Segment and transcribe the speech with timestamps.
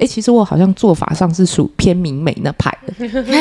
[0.00, 2.92] 哎，其实我好像做法上是属偏明美那派的。
[2.98, 3.32] 你会直接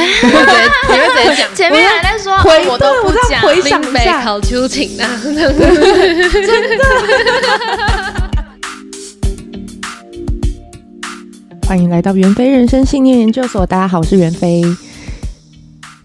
[1.36, 5.52] 讲，前面还在说回我都不讲，回想一下，考秋瑾啊，真的。
[11.68, 14.62] 欢迎来到袁非人生信念研究所，大家好，我是袁非。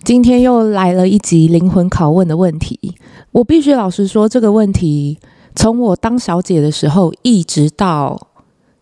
[0.03, 2.95] 今天又来了一集灵魂拷问的问题。
[3.33, 5.19] 我必须老实说，这个问题
[5.55, 8.28] 从我当小姐的时候一直到。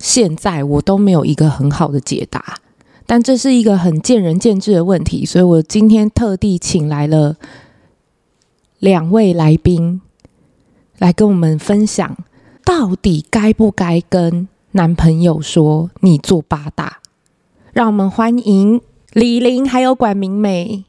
[0.07, 2.59] 现在我都没有一个很好的解答，
[3.07, 7.35] 但这是一个很见仁见智的问题，所以我今天特地请来了
[8.79, 10.01] 两位来宾
[10.99, 12.17] 来跟我们分享，
[12.65, 17.01] 到底该不该跟男朋友说你做八大？
[17.73, 18.81] 让我们欢迎
[19.13, 20.86] 李玲还有管明美。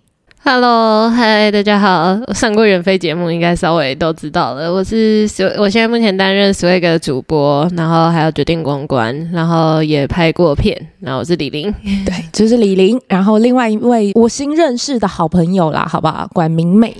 [0.49, 2.17] Hello，嗨，大家好！
[2.33, 4.71] 上过远飞节目，应该稍微都知道了。
[4.71, 10.73] 我是我现在目前担任 Swag 的主播，然后还有决定公关，然后也拍过片。
[11.01, 11.69] 然后我是李玲，
[12.05, 12.97] 对，就是李玲。
[13.09, 16.25] 然后另外一位我新认识的好朋友啦，好不好？
[16.31, 16.95] 管明美。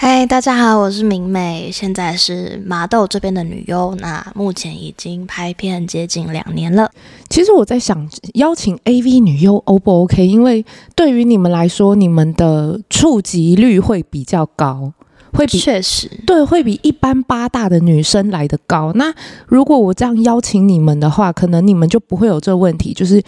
[0.00, 6.88] 嗨，大家好，我是明美，现在是麻豆这边的女优，那目前已经拍片接近两年了。
[7.28, 10.24] 其实我在想，邀请 AV 女优 O 不 OK？
[10.24, 14.92] 因为对于你们来说，你们的触及率会比较高，
[15.32, 18.92] 会比确实对，会比一般八大的女生来的高。
[18.94, 19.12] 那
[19.48, 22.94] 如果我这样邀请你们的话，可能你们就不会有这个问题。
[22.94, 23.20] 就是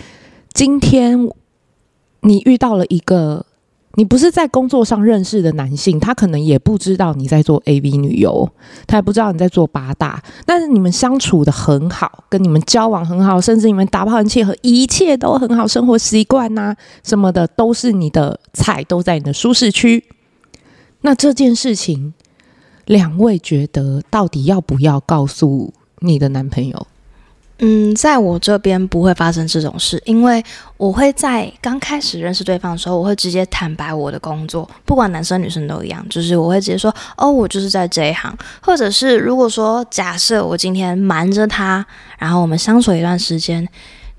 [0.52, 1.28] 今天
[2.20, 3.44] 你遇到了一个。
[3.94, 8.48] 你不是在工作上认识的男性，他可能也不知道你在做 AV 女优，
[8.86, 20.04] 他也不知道你在做八大，但是你们相处的很好，跟你们交往很好，甚至你们打炮很契合，一切都很好，生活习惯呐什么的都是你的菜，都在你的舒适区。
[21.00, 22.14] 那这件事情，
[22.86, 26.86] 两位觉得到底要不要告诉你的男朋友？
[27.60, 30.42] 嗯，在我这边不会发生这种事，因为
[30.76, 41.84] 我会在刚开始认识对方的时候，我会直接坦白我的工作，不管男生女生都一样，就是我会直接说，哦，我就是在这一行，或者是如果说假设我今天瞒着他，
[42.18, 43.68] 然后我们相处一段时间。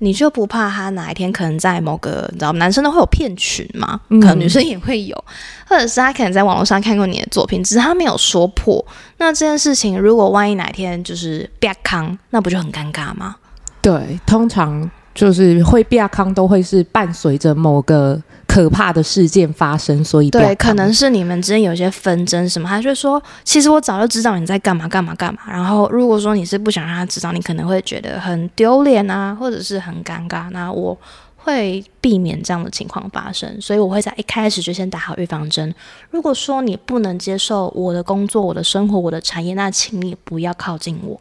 [0.02, 4.00] 你就不怕他哪一天可能在某个，你知道男生都会有骗群嘛？
[4.08, 5.24] 可能女生也会有，
[5.68, 8.84] 或者是他可能在网络上看过你的作品，只是他没有说破。
[9.18, 13.36] 那这件事情如果万一哪一天就是变康，那不就很尴尬吗？
[13.80, 14.90] 对，通常。
[15.14, 18.18] 就是会变康，都会是伴随着某个
[18.52, 25.40] 可怕的事件发生，所以对，可能是你们之间有些纷争什么，他就说，其实我早就知道你在干嘛干嘛干嘛。
[25.48, 30.50] 然后如果说你是不想让他知道，你可能会觉得很丢脸啊，或者是很尴尬。
[30.50, 30.94] 那我
[31.36, 35.74] 会避免这样的情况发生，所以我会在一开始就先打好预防针。
[36.10, 41.18] 如果说你不能接受我的工作、我的生活、我的产业，那请你不要靠近我。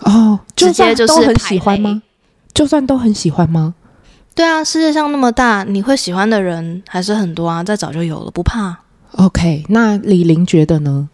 [0.00, 2.02] 哦，就是都很喜欢吗？
[2.52, 3.74] 就算都很喜欢吗？
[4.34, 8.78] 对啊，世界上那么大，你会喜欢的人还是很多啊，再早就有了，不怕。
[9.12, 11.08] OK，那李玲觉得呢？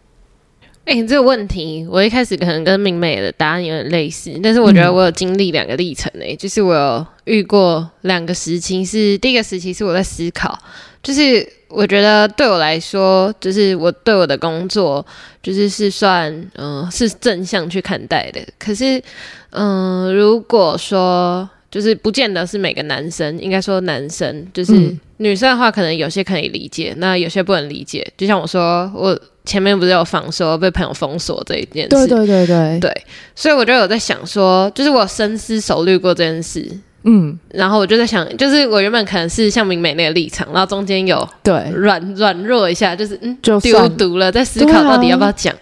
[0.85, 10.59] 哎、欸，这个问题我一开始可能跟明美的答案有点类似，但是我觉得我有经历两个历程诶、欸，嗯、就是我有遇过两个时期是，是第一个时期是我在思考，
[11.03, 15.05] 就是我觉得对我来说，就是我对我的工作
[15.43, 19.03] 就是是算嗯、呃、是正向去看待的，可是。
[19.51, 24.73] 嗯，如果说就是不见得是每个男生，应该说男生就是
[25.19, 28.07] 女生的话，可能有些可以理解，那有些不能理解。
[28.17, 32.81] 就像我说，我前面不是有放说被朋友封锁这一件事，对对对对。
[32.81, 33.03] 对，
[33.35, 36.67] 所以我就有在想说，就是我深思熟虑过这件事，
[37.05, 41.71] 嗯，然后我就在想，就是我原本可能是像明美那个立场，然后中间有对。
[41.75, 45.55] 软软弱一下，就是嗯就丢毒了，在思考到底要不要讲。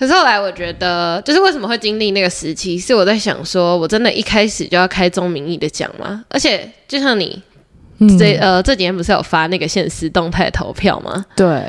[0.00, 6.24] 可是后来我觉得，就是为什么会经历那个时期，是我在想说，我真的一开始就要开宗明义的讲吗？
[6.30, 7.38] 而且就像你，
[7.98, 11.26] 嗯、这呃这几天不是有发那个限时动态投票吗？
[11.36, 11.62] 对。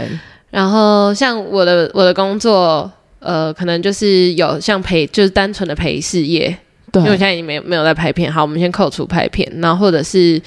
[0.50, 6.58] 然后像我的我的工作，呃，可能就是有像陪，就是单纯的陪事业。
[6.90, 7.02] 对。
[7.02, 10.42] 因为我现在已经没有没有在拍片，好，我们先扣除拍片，然后或者是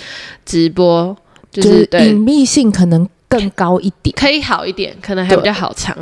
[0.47, 1.15] 直播，
[1.51, 5.95] 就是对隐秘性可能更高一点，可以好一点，可能还比较好藏。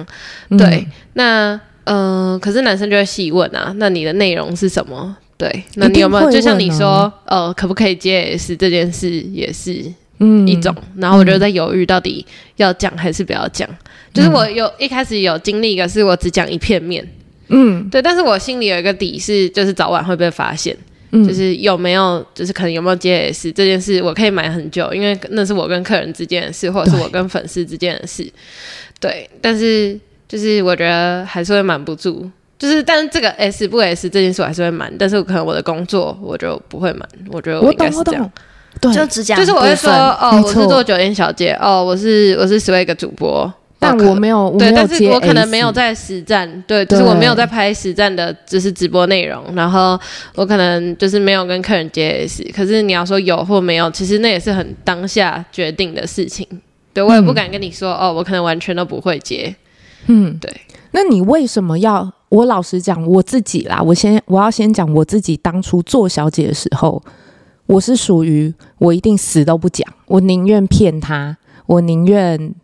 [0.57, 1.61] 对，那。
[1.85, 5.17] 嗯、呃，可是男生就会细问啊，那你的内容是什么？
[5.37, 9.85] 对，那你有没有就像你说，呃，可不可以接 S 这件事也是
[10.21, 12.25] 嗯一种，嗯、然后我就在犹豫到底
[12.57, 13.69] 要讲还是不要讲。
[13.69, 13.77] 嗯、
[14.15, 17.05] 就是我有一开始有经历一个，是我只讲一片面，
[17.49, 20.77] 嗯，对，但是我心里有一个底是，就是早晚会被发现，
[21.11, 28.23] 嗯、就是有没有，就是可能有没有接 S 这件事，我可以瞒很久，因为那是我跟客人之间的事，或者是我跟粉丝之间的事，
[29.01, 29.99] 对，对，但是。
[30.33, 32.27] 就是我觉得还是会瞒不住，
[32.59, 38.33] 就是，但是这个 S 不 S 这件事我还是会瞒，但是我可能我的工作我就不会瞒，我觉得我应该是这样。
[38.81, 43.53] 对，就只讲，就是我会说哦，我是做酒店小姐，哦，我是我是 Swag 主播。
[43.79, 50.01] 但我没有，对，但是我可能没有在实战，对，就是我没有在拍实战的，就是直播内容，然后
[50.37, 56.47] 我可能就是没有跟客人接 S，可是你要说有或没有，其实那也是很当下决定的事情，
[56.95, 59.53] 对，我也不敢跟你说，嗯、哦，我可能完全都不会接，
[60.07, 60.51] 嗯，对，
[60.93, 62.13] 那你为什么要？
[62.29, 67.03] 我老实讲，我自己啦，我先我要先讲我自己当初做小姐的时候，
[67.67, 72.55] 我是属于我一定死都不讲，我宁愿骗他，我宁愿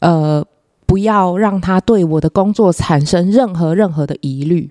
[0.00, 0.44] 呃。
[0.86, 4.70] 不要让他对我的工作产生任何任何的疑虑。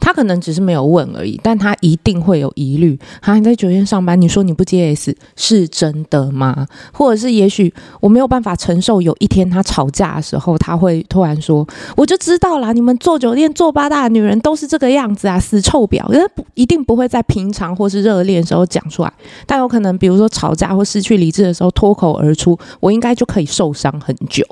[0.00, 2.98] 他可能只是没有问而已，但他一定会有疑虑。
[3.20, 6.66] 他还在酒店上班，你说你不接 S 是真的吗？
[6.92, 11.66] 或者是也许我没有办法承受，有一天他吵架的时候，他会突然说
[11.96, 19.12] ：“我就知道啦，你们做酒店做八大的女人都是这个样子啊，死臭婊。”因为不一定不会在平常或是热恋的时候讲出来，
[19.46, 24.44] 但有可能比如说吵架或失去理智的时候脱口而出，我应该就可以受伤很久。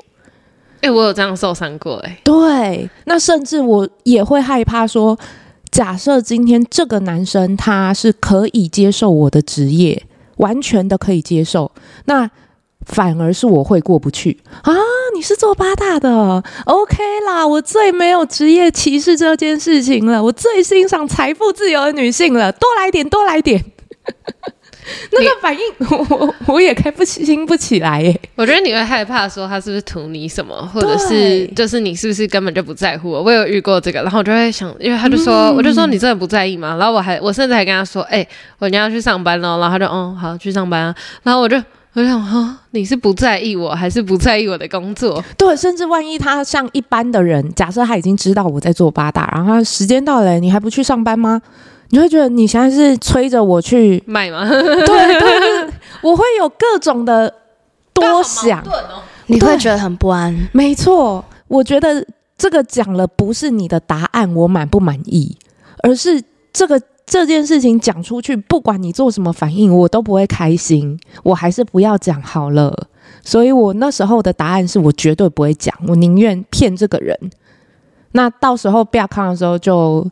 [0.81, 5.17] 哎、我有这样受伤过哎、对，那甚至我也会害怕说，
[5.71, 10.03] 假设今天这个男生他是可以接受我的职业，
[10.37, 11.71] 完全的可以接受，
[12.05, 12.29] 那
[12.85, 14.73] 反而是我会过不去啊！
[15.13, 16.97] 你是做八大的，OK
[17.27, 23.63] 啦，我最没有职业歧视这件事情了，我最欣赏财富自由的女性了，多来点，多来点。
[25.11, 25.61] 那个反应，
[26.09, 28.19] 我我也开不起心不起来耶。
[28.35, 33.21] 我觉得你会害怕说他是不是图你什么，或者是就是你是不是根本就不在乎我。
[33.21, 36.75] 我有遇过这个，然后我就会想，因为他就说，嗯、我就说你真的不在意吗？
[36.77, 38.27] 然后我还我甚至还跟他说，哎、欸，
[38.59, 39.59] 我你要去上班了。
[39.59, 40.95] 然后他就嗯好去上班啊。
[41.23, 41.61] 然后我就
[41.93, 45.23] 我想哈，你是不在意我还是不在意我的工作？
[45.37, 51.41] 对，甚至万一他像一般的人，假设他已经知道我在做八大，然后他时间到了，你还不去上班吗？
[51.91, 54.47] 你会觉得你现在是催着我去卖吗？
[54.49, 57.33] 对对对，我会有各种的
[57.93, 60.33] 多想，哦、你会觉得很不安。
[60.53, 62.05] 没错，我觉得
[62.37, 65.37] 这个讲了不是你的答案，我满不满意，
[65.83, 66.23] 而是
[66.53, 70.97] 这个这件事情讲出去，不管你做什么反应，我都不会开心。
[71.23, 72.87] 我还是不要讲好了。
[73.21, 77.17] 所以我那时候的答案是我绝对不会讲，我宁愿骗这个人。
[78.13, 80.09] 那到时候不要看的时候就。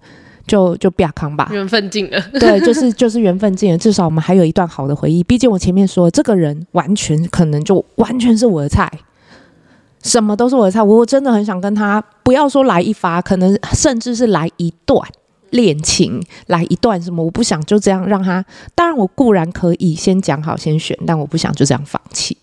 [0.49, 2.19] 就就不要扛吧，缘分尽了。
[2.39, 3.77] 对，就是就是缘分尽了。
[3.77, 5.23] 至少我们还有一段好的回忆。
[5.23, 8.91] 毕竟我前面说，这个人完全可能就完全是我的菜，
[10.01, 10.81] 什么都是我的菜。
[10.81, 15.07] 我真的很想跟他，不要说来一发，可能甚至是来一段
[15.51, 17.23] 恋情，来一段什么。
[17.23, 18.43] 我不想就这样让他。
[18.73, 22.35] 当然，我固然可以先讲好，先选，但我不想就这样放弃。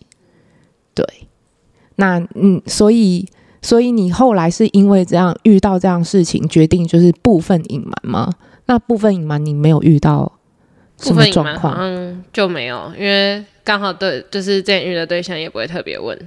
[0.95, 1.05] 对，
[1.97, 3.27] 那嗯，所以。
[3.63, 8.31] 所以你后来是因为这样遇到这样事情，决定就是部分隐瞒吗？
[8.67, 10.33] 那部分隐瞒你没有遇到
[11.01, 11.75] 什么状况？
[11.79, 16.19] 嗯，就没有，因为刚好对，就是这样遇的对象也不会特别问。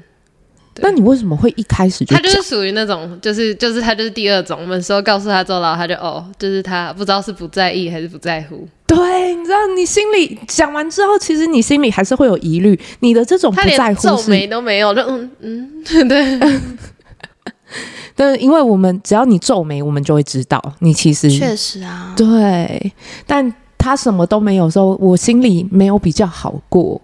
[0.81, 2.15] 那你为什么会一开始就？
[2.15, 4.57] 他就是属于那种，就是就是他就是第二种。
[4.61, 8.65] 我们说告诉他之后，他就哦，就是他不知道是不在意还是不在乎。
[8.87, 12.79] 对，你知道，你心里讲完之后，其实你心里还是会有疑虑。
[13.01, 16.39] 你的这种不在乎，皱眉都没有，就嗯嗯，对。
[18.19, 22.91] 但是因为我们只要你皱眉，我们就会知道你其实确实啊，对。
[23.25, 27.01] 但他什么都没有的时候，我心里没有比较好过，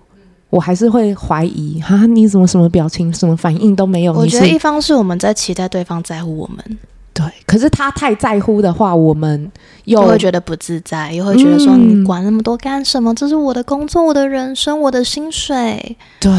[0.50, 4.12] 我还是会怀疑哈，你怎么什么表情、什么反应都没有？
[4.12, 6.78] 我觉得一方是我们在期待对方在乎我们，
[7.14, 7.26] 对。
[7.46, 9.50] 可是他太在乎的话，我们
[9.86, 13.14] 又会觉得不自在，又会觉得说你管那么多干什么？
[13.14, 15.96] 嗯、这是我的工作、我的人生、我的薪水。
[16.20, 16.32] 对，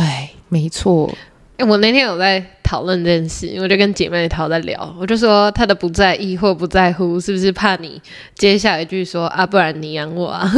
[0.50, 1.11] 没错。
[1.57, 8.03] 哎、欸，我那天有在讨论这件事，我就跟姐妹淘在聊，我就说她的不在意或不在乎，是不是怕你
[8.35, 10.51] 接下一句说啊，不然你养我啊？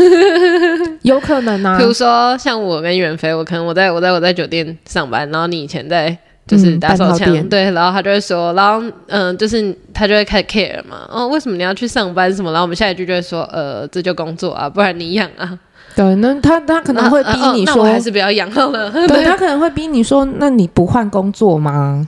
[1.03, 1.77] 有可能啊。
[1.77, 12.51] 比如说像我跟远飞，我可能我在我在我在酒店上班，然后你以前在就是打手枪、嗯，对，然后他就会说，然后嗯，就是他就会开始 care 嘛，哦，为什么你要去上班什么？
[12.53, 15.59] 然后我们下一句就会说，呃，这就工作啊，不然你养啊。
[15.99, 18.89] 对，那他他可能会逼你说，还是不要养好了。
[19.09, 22.07] 对，他可能会逼你说，那你不换工作吗？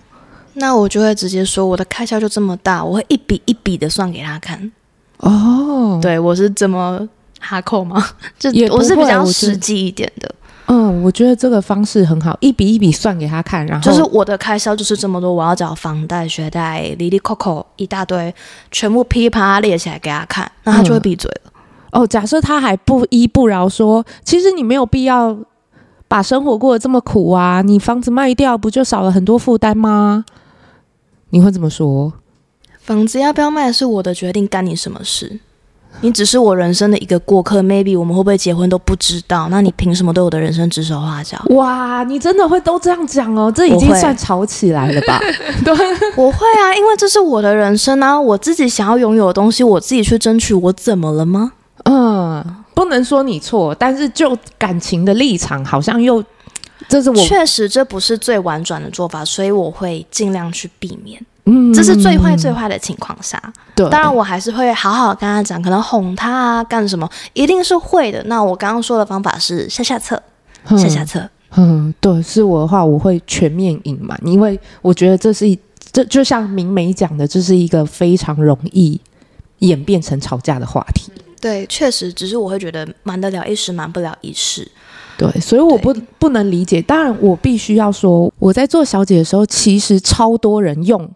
[0.53, 4.71] 那我就会直接说，我的开销就这么大，我会一笔一笔的算给他看。
[5.17, 7.05] 哦，对，我是这么
[7.41, 8.01] 哈扣吗？
[8.39, 10.33] 就也我是比较实际一点的。
[10.67, 18.33] 嗯，我觉得这个方式很好，一笔一笔算给他看，然后就是我的开销就是这么多，我要找房贷、学贷、里里扣扣一大堆，
[18.71, 21.41] 全部噼里啪啦列起来给他看，那他就会闭嘴了。
[21.47, 21.50] 嗯
[21.93, 25.37] 哦，假设他还不依不饶，说其实你没有必要
[26.09, 30.25] 把生活过得这么苦啊，你房子卖掉不就少了很多负担吗？
[31.31, 32.13] 你会怎么说？
[32.79, 35.39] 房子要不要卖是我的决定，干你什么事？
[36.03, 39.49] 你只是我人生的一个过客，maybe 我们会不会结婚都不知道。
[39.51, 41.37] 那你凭什么对我的人生指手画脚？
[41.51, 43.53] 哇，你真的会都这样讲哦？
[43.55, 45.21] 这已经算吵起来了吧？
[45.65, 45.75] 对，
[46.17, 51.53] 我会啊，因为这是我的人生啊，我自己想要拥有的东西，我自己去争取，我怎么了吗？
[52.81, 56.25] 嗯，不能说你错，但是就感情的立场，好像又
[56.89, 61.21] 这是我确实这不是最婉转的做法，所以我会尽量去避免。
[61.45, 63.41] 嗯，这是最坏最坏的情况下，
[63.75, 68.23] 对，当然我还是会好好跟他讲，可能哄他啊，干什么，一定是会的。
[68.25, 70.23] 那我刚刚说的方法是下下策，
[70.67, 71.29] 下下策。
[71.57, 75.59] 嗯，对，是我的话，我会全面隐瞒，因为我觉得这是一，
[75.91, 79.01] 这就像明美讲的，这是一个非常容易
[79.59, 81.11] 演变成吵架的话题。
[81.41, 84.71] 对，确实，只是我会觉得瞒得了一时，瞒不了一世。
[85.17, 86.81] 对，所以我不不能理解。
[86.83, 91.11] 当然，我必须要说，我在做小姐的时候，其实超多人用。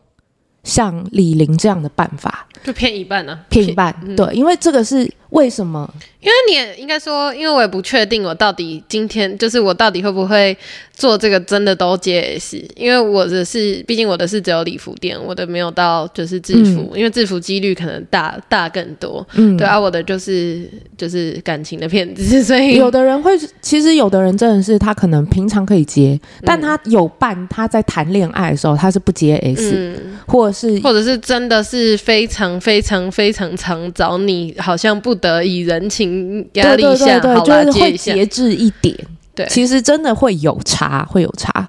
[0.63, 3.95] 像李玲这样的办法，就骗一半呢、啊，骗一半。
[4.03, 5.89] 嗯、对，因为这个是为什么？
[6.21, 10.57] 因为你也应该说，因为我也不确定我到底今天就是我到底会不会
[10.97, 19.27] 做这个真的都接 S，因为我的是，毕竟我的是只有礼服店，我的没有到就是制服，嗯、因为制服几率可能大大更多。
[19.35, 36.47] 嗯，对啊，我的就是就是感情的骗子， 所以有的人会，其实有的人真的是他可能平常可以接，嗯、但他有伴，他在谈恋爱的时候他是不接 S，、嗯、或者是或者是真的是非常非常非常常找你，好像不得以人情。
[36.53, 38.97] 压力下，对对对对，就是会节制一点。
[39.35, 41.69] 对，其实真的会有差，会有差。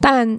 [0.00, 0.38] 但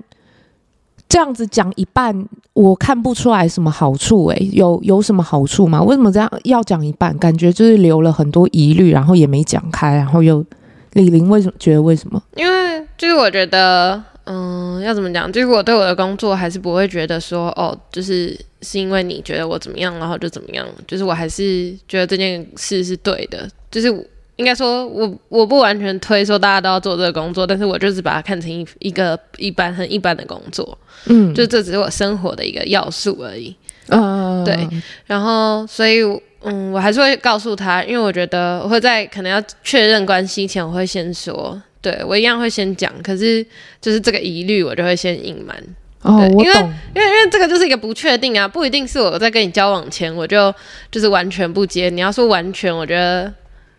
[1.10, 4.36] 这样子讲一半，我看不出来什么好处、欸。
[4.36, 5.82] 哎，有有什么好处吗？
[5.82, 7.18] 为什么这样要讲一半？
[7.18, 10.46] 感觉就是留了很多疑虑，然后也没讲开，然后又
[10.94, 12.22] 李玲为什么觉得为什么？
[12.36, 15.32] 因为就是我觉得，嗯，要怎么讲？
[15.32, 18.38] 就是我对我的工作还是不会觉得说，哦，就是。
[18.64, 20.68] 是因为你觉得我怎么样，然后就怎么样。
[20.88, 23.48] 就是我还是觉得这件事是对的。
[23.70, 23.88] 就是
[24.36, 30.76] 应该说我，我我不完全推说大家都要做这个工作，但是我就是把它看成一一个一般很一般的工作。
[31.06, 33.56] 嗯，就这只是我生活的一个要素而已。
[33.90, 34.68] 嗯，对。
[35.06, 36.02] 然后，所以，
[36.42, 42.92] 嗯，我还是会告诉他，因为我觉得我会在可能要确认关系前，我会先说，对，我一样会先讲。
[43.02, 43.46] 可是，
[43.80, 45.56] 就是这个疑虑，我就会先隐瞒。
[46.02, 46.54] 哦，我，因为
[46.94, 50.54] 因为因为这个就是一个不确定啊，不一定是我在跟你交往前我就
[50.92, 51.90] 就是完全不接。
[51.90, 53.34] 你要说完全，我觉得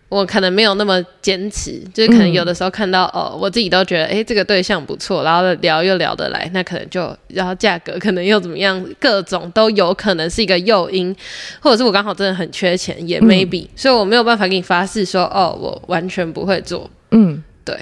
[0.08, 11.14] 我可能没有那么坚持，就是可能有的时候看到、嗯、哦，我自己都觉得哎，这个对象不错，然后聊又聊得来，那可能就然后价格可能又怎么样，各种都有可能是一个诱因，
[11.60, 17.44] 或者是我刚好真的很缺钱，也 maybe，、嗯、所以我没有办法给你发誓说哦，我完全不会做，嗯。
[17.68, 17.74] 对，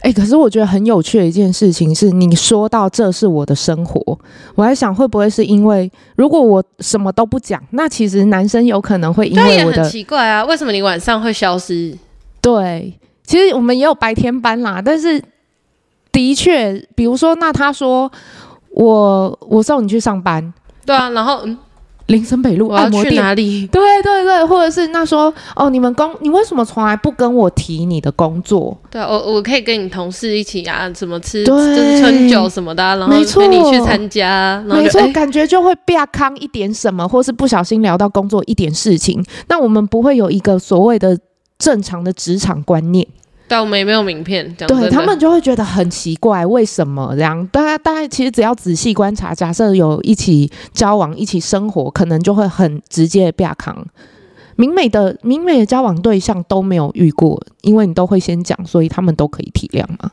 [0.00, 4.18] 哎、欸，可是我觉得很有趣的一件事情是，你说到这是我的生活，
[4.54, 11.94] 我还想会不会是因为如果我什么都不讲，那其实男生有可能会因为我的奇怪啊，为什么你晚上会消失？
[12.40, 15.22] 对，其实我们也有白天班啦，但是
[16.10, 18.10] 的确，比如说，那他说
[18.70, 20.54] 我我送你去上班，
[20.86, 21.58] 对啊，然后嗯。
[22.06, 23.66] 林森北路按摩店哪里？
[23.68, 28.76] 对对对，或者是那说哦，你们工，你为什么从来不跟我提你的工作？
[28.90, 41.18] 对，我我可以跟你同事一起啊，什么吃就是春酒什么的，然后陪你去参加，没错，感觉就会变康一点什么，或是不小心聊到工作一点事情，那我们不会有一个所谓的
[41.58, 43.06] 正常的职场观念。
[43.46, 47.46] 但我们也没有名片，对他们就会觉得很奇怪，为什么这样？
[47.48, 53.86] 大家大家其实只要仔细观察，假设有一起交往、一起生活，可能就会很直接的变康。
[54.56, 60.10] 明美的明美的交往对象都没有遇过，因为你都会先讲，所以他们都可以体谅嘛？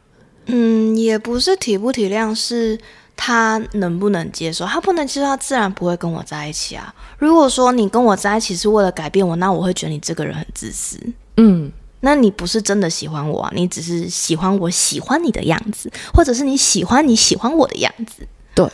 [0.47, 2.77] 嗯，也不是体不体谅，是
[3.15, 4.65] 他能不能接受。
[4.65, 6.93] 他不能接受，他自然不会跟我在一起啊。
[7.17, 11.00] 如果说你跟我在一起是为了改变我，那我会觉得你这个人很自私。
[11.38, 11.71] 嗯。
[12.01, 18.27] 那你不是真的喜欢我啊，你只是喜欢我喜欢你的样子，或者是你喜欢你喜欢我的样子。
[18.53, 18.67] 对，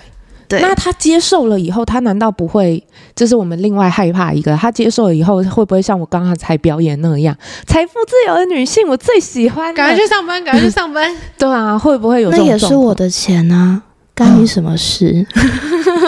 [0.48, 0.62] 对。
[0.62, 2.81] 那他接受了以后，他难道不会？
[3.15, 11.15] 这是我们另外害怕一个，他接受了以后，会不会像我刚刚才表演那样，财富自由的女性，我最喜欢，赶快去上班，赶快去上班。
[11.38, 12.46] 对啊，会不会有这种？
[12.46, 13.84] 那也是我的钱啊。
[14.17, 15.24] 干你什么事？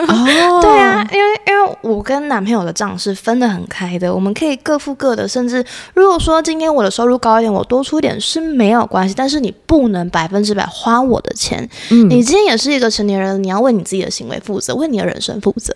[0.07, 0.25] 哦，
[0.63, 5.63] 对啊，因为因为我跟男朋友的账是分得很开的，我们可以各付各的，甚至
[5.93, 11.69] 如果说今天我的收入高一点，我多出一点是没有关系，但是你不能百分之百花我的钱。
[11.91, 15.71] 嗯，你今天也是一个成年人，你要为你自己的行为负责，为你的人生负责。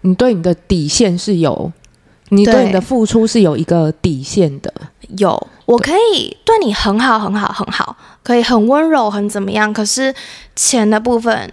[0.00, 1.70] 你对你的底线是有，
[2.30, 4.72] 你对你的付出是有一个底线的。
[5.18, 9.70] 有，我可以对你很好，很好，很好，可以很温柔，很怎么样？
[9.70, 10.14] 可是
[10.54, 11.50] 钱的部分。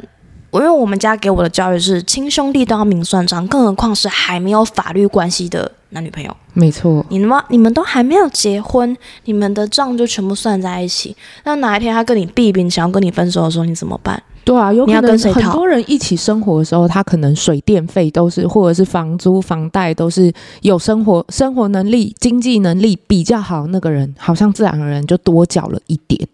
[0.60, 6.36] 因为我们家给我的教育是亲兄弟都要明算账，更何况是还没有法律关系的男女朋友。
[6.54, 8.96] 没错，你们你们都还没有结婚，
[9.26, 11.16] 你们的账就全部算在一起。
[11.44, 14.22] 那哪一天他跟你弊病，想要跟你分手的时候，你怎么办？
[14.46, 20.32] 对啊，有可能很多人一起生活的时候，他可能水电费都是，或者是房租、房贷都是
[20.62, 26.28] 有生活生活能力、经济能力比较好，那个人好像自然而然就多缴了一点。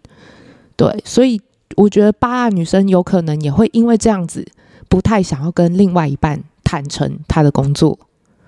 [0.74, 1.40] 对，所以
[1.76, 4.46] 我觉得八二女生有可能也会因为这样子，
[4.88, 7.98] 不太想要跟另外一半坦诚她的工作。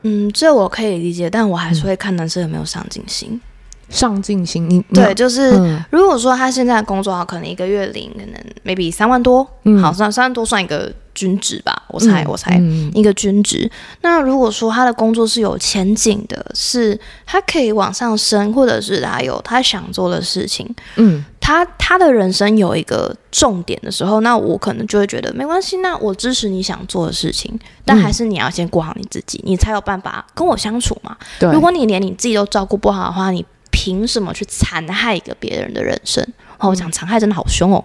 [0.03, 3.41] 嗯，这我可以理解，但我还是会看男生有没有上进心。
[3.89, 12.59] 上进心，你对，就是、嗯、如果说他现在的工作好可能一个月领可能 maybe 三万多，嗯、好算三万多算一个均值吧，我猜、嗯、我猜
[12.95, 13.71] 一个均值。
[14.01, 31.15] 那如果说他的工作是有前景的，是他可以往上升，或者是他有他想做的事情，嗯，他他的人生有一个重点的时候，那我可能就会觉得没关系，那我支持你想做的事情，但还是你要先过好你自己，嗯、你才有办法跟我相处嘛。
[31.39, 33.45] 对，如果你连你自己都照顾不好的话，你。
[33.75, 36.23] 凭什么去残害一个别人的人生？
[36.59, 37.83] 哦，我讲残害真的好凶哦。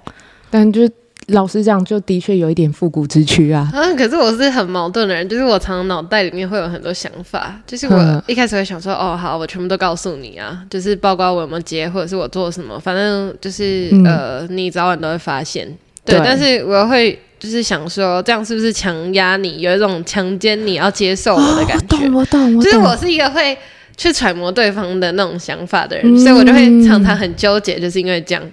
[0.49, 0.87] 但就
[1.27, 3.69] 老实讲，就的确有一点复古之躯啊。
[3.73, 7.59] 嗯，可是我是很矛盾的人，就是我常常脑袋里面会有很多想法。
[7.67, 15.67] 就是我一开始会想说，哦，好，我全部都告诉你啊，就是包括我有没有接，或者是我做什么，反正就是、嗯、呃，你早晚都会发现。
[16.05, 21.97] 对，对但是我会就是想说，这样是不是强压你，有一种强奸你要接受我的感觉？
[22.07, 22.61] 哦、我懂，我懂，我懂。
[22.61, 23.57] 就是我是一个会。
[23.99, 28.43] 去揣摩对方的那种想法的人，嗯、所以我就会常常很纠结，就是因为这样。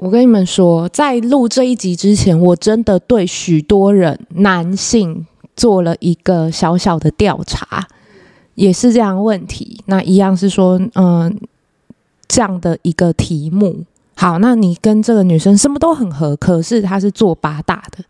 [0.00, 7.86] 我跟你们说，在录这一集之前，我真的对许多人男性做了一个小小的调查，
[8.54, 9.82] 也是这样问题。
[9.84, 11.38] 那一样是说，嗯、
[12.26, 13.84] 这样的一个题目。
[14.14, 18.02] 好，那你跟这个女生什么都很合，可是她是做八大的，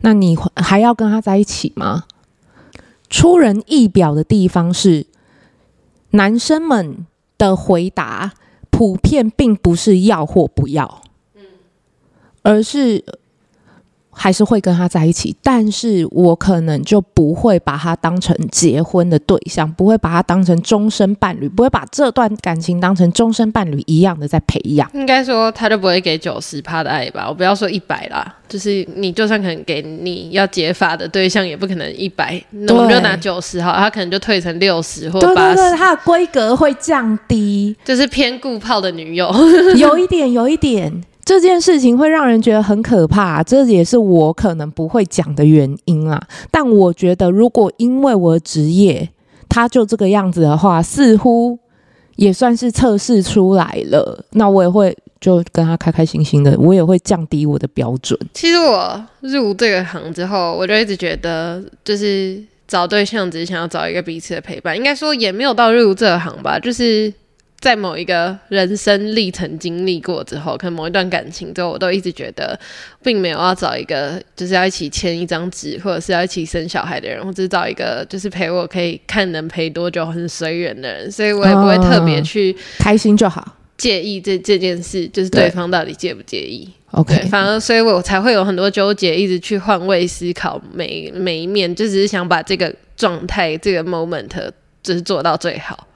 [0.00, 2.04] 那你还要跟她在一起吗？
[3.10, 5.04] 出人意表的地方是，
[6.12, 7.04] 男生们
[7.36, 8.32] 的回答
[8.80, 11.02] 普遍并不是要或不要，
[12.40, 13.04] 而是。
[14.22, 24.86] 还是会跟他在一起，但是我可能就不会把他当成结婚的对象，不会把他当成终身伴侣，不会把这段感情当成终身伴侣一样的在培养。
[24.92, 27.24] 应该说，他就不会给九十趴的爱吧？
[27.30, 39.32] 我不要说一百啦，就是你就算可能给你要结发的对象，也不可能一百，那我们就拿九十好，他可能就退成六十或八十，他的规格会降低， 就是偏顾炮的女友，
[39.78, 41.02] 有一点，有一点。
[41.30, 46.20] 这件事情会让人觉得很可怕，这也是我可能不会讲的原因啊。
[46.50, 49.08] 但我觉得，如果因为我的职业，
[49.48, 51.56] 他就这个样子的话，似乎
[52.16, 54.24] 也算是测试出来了。
[54.32, 58.18] 那我也会就跟他开开心心的，我也会降低我的标准。
[58.34, 67.14] 其实我入这个行之后，我就一直觉得，就是找对象只是想要找一个彼此的陪伴，应该说也没有到入这行吧，就是。
[67.60, 72.58] 在某一个人生历程经历过之后，可能某一段感情之后，我都一直觉得，
[73.02, 86.66] 并没有要找一个就是要一起签一张纸，或者是要一起生小孩的人，或者是找一个就是陪我可以看能陪多久很随缘的人，所以我也不会特别去开心就好，介意这这件事，就是对方到底介不介意。
[86.92, 94.28] OK，反而所以我才会有很多纠结，一直去换位思考每每一面，就只是想把这个状态这个 moment
[94.82, 95.86] 就是做到最好。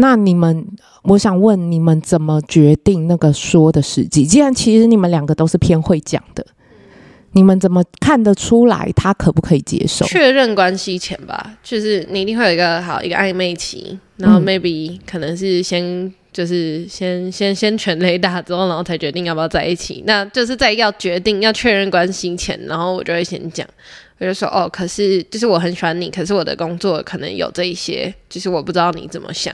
[0.00, 0.64] 那你们，
[1.02, 4.24] 我想问你们怎么决定那个说的时机？
[4.24, 6.46] 既然其实你们两个都是偏会讲的，
[7.32, 10.06] 你们怎么看得出来他可不可以接受？
[10.06, 20.04] 确认关系前吧，就是你一定会有一个好一个暧昧期，然后 maybe 可能是先就是先先先全雷打之后，然后才决定要不要在一起。
[20.06, 23.66] 那就是在要决定要确认关系前，然后我就会先讲，
[24.18, 29.52] 我就说哦，可是就是我很喜欢你，可是我的工作可能有这一些，就是我不知道你怎么想。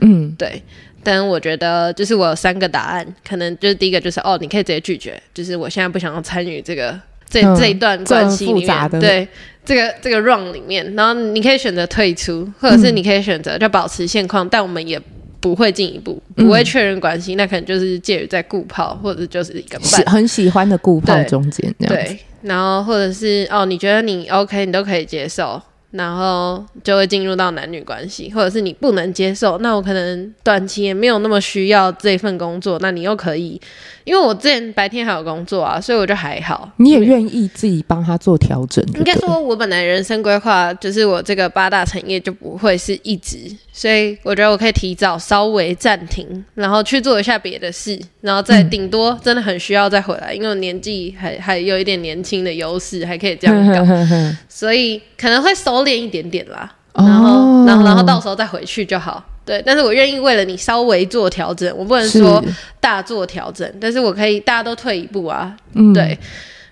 [0.00, 0.62] 嗯，对，
[1.02, 9.26] 但我觉得就是我有三个答案，可能就是第一个就是哦，你可以直接拒绝，就是我现在不想要参与这个这、嗯、这一段关系里面，对
[9.64, 15.00] 这个这个 run 里面，然后你可以选择退出，或者是你可以选择就保持现况，嗯、但我们也
[15.38, 25.60] 不会进一步，不会确认关系，嗯、那可能就是介于在顾炮或者就是一个喜很喜欢的顾炮中间，对，对，然后或者是哦，你觉得你 OK，你都可以接受。
[25.92, 33.60] 然后就会进入到男女关系，或者是你不能接受，那我可能短期也没有那么需要这份工作，那你又可以，
[34.04, 36.70] 因为我之前白天还有工作啊，所以我就还好。
[36.78, 38.82] 你也愿意自己帮他做调整？
[38.94, 43.36] 应该说，我本来人生规划就是我这个八大产业就不会是一直，
[43.70, 53.84] 所以我觉得我可以提早稍微暂停，然后去做一下别的事，然后再顶多真的很需要再回来，嗯、因为我年纪还还有一点年轻的优势，还可以这样搞，
[54.48, 55.81] 所以可能会收。
[55.84, 59.24] 练一点点啦，然后，哦、然后，然后到时候再回去就好。
[59.44, 62.42] 对，但是我愿意为了你稍微做调整，我不能说
[62.78, 65.56] 大做调整，但是我可以大家都退一步啊。
[65.74, 66.16] 嗯、对，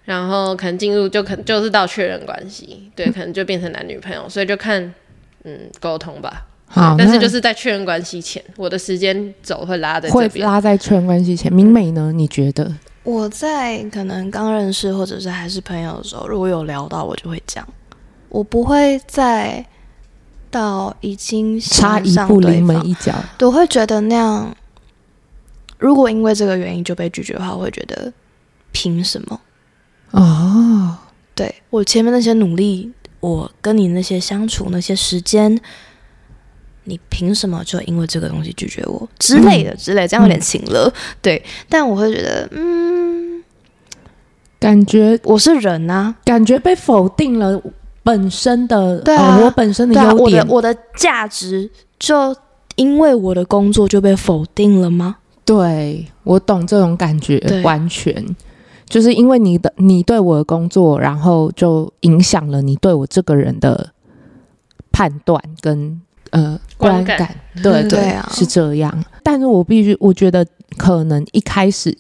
[0.04, 4.94] 然后可能进入就可能就是到确认关系，对，可能就变成男女朋友，所以就看
[5.42, 6.46] 嗯沟通吧。
[6.66, 11.52] 好，但是就是在确认关系前，我的时间走会拉在这边，会拉在确认关系前。
[11.52, 12.12] 明美呢？
[12.12, 12.72] 你觉得？
[13.02, 17.66] 我在可能刚认识或者是还是朋友的时候，如果有聊到，我就会讲。
[18.30, 19.64] 我不会再
[20.50, 24.56] 到已经差一步临门一脚，我会觉得那样。
[25.78, 28.12] 如果因为这个原因就被拒绝的话，我会觉得
[28.70, 29.40] 凭什么？
[30.10, 30.98] 哦，
[31.34, 35.58] 对，我前面那些努力，我跟你那些相处那些时间，
[36.84, 40.08] 你凭什么就因为这个东西拒绝我之类的之类的？
[40.08, 41.42] 这样有点情了，嗯、对。
[41.68, 43.42] 但我会觉得，嗯，
[44.58, 47.62] 感觉我是人啊，感觉被否定了。
[48.10, 52.34] 本身的对啊、哦，我本身的优点，啊、我的我的价值，就
[52.74, 55.16] 因为我的工作就被否定了吗？
[55.44, 58.24] 对，我懂这种感觉，完全
[58.88, 63.90] 就是因为你的你对我的工作，然后就影响了你对我这个人的
[64.90, 69.04] 判断跟呃观感，观感对对啊，是这样。
[69.22, 70.44] 但是我必须，我觉得
[70.76, 71.96] 可能一开始。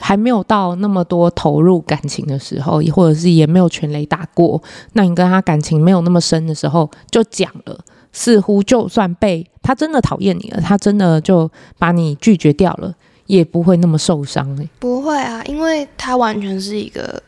[0.00, 7.78] 还没有到那么多投入感情的时候，也或者是也没有全雷打过，那你跟他感情没有那么深的时候就讲了，
[8.12, 12.94] 似乎就算被他真的讨厌你了，他真的就把你拒绝掉了，
[13.26, 14.68] 也不会那么受伤欸。
[14.78, 17.22] 不会啊，因为他完全是一个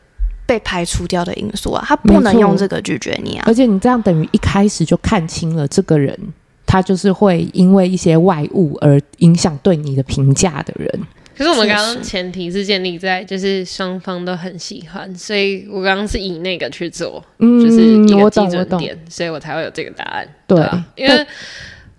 [0.45, 3.43] 被排除掉的因素啊，他不能用这个拒绝你啊。
[3.47, 6.17] 而且你这样等于一开始就看清了这个人，
[6.65, 11.01] 他就是会因为一些外物而影响对你的评价的人。
[11.41, 20.27] 可是我们刚刚前提是建立在就是双方都很喜欢，所以我刚刚是以那个去做，嗯、就是一个基准点，所以我才会有这个答案。
[20.45, 21.27] 对，对啊，因为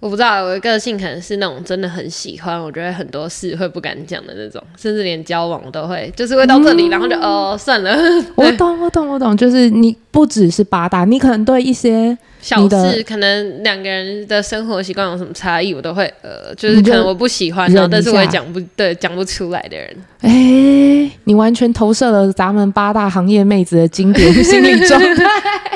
[0.03, 7.97] 我不知道我的个性可能是那种真的很喜欢，我觉得很多事会不敢讲的那种，甚至连交往都会，就是会到这里，嗯、然后就哦算了。
[8.35, 12.19] 我懂，我懂，我懂，就是你不只是八大，你可能对一些。
[12.41, 19.97] 小事可能两个人的生活习惯有什么差异，我都会呃，就是可能我不喜欢，然后但是我也讲不对，讲不出来的人。
[20.23, 25.25] 哎、欸，你完全投射了咱们八大行业妹子的经典心理状态。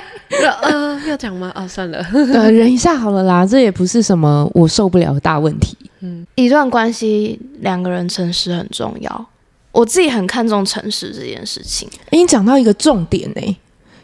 [0.63, 1.51] 呃，要讲吗？
[1.55, 1.99] 啊，算了，
[2.33, 5.77] 呃，忍一下好了啦，这也不是什么我受不了的大问题。
[6.01, 9.27] 嗯，一段关系两个人诚实很重要，
[9.73, 11.89] 我自己很看重诚实这件事情。
[12.11, 13.57] 你讲到一个重点呢、欸。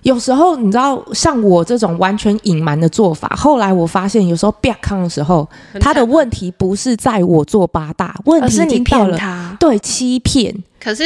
[0.02, 5.48] 有时候你知道，像我这种完全隐瞒的做法，后来我发现，有时候变康的时候，
[5.80, 10.52] 他的问题不是在我做八大，问题是你骗他，对，欺骗。
[10.80, 11.04] 可是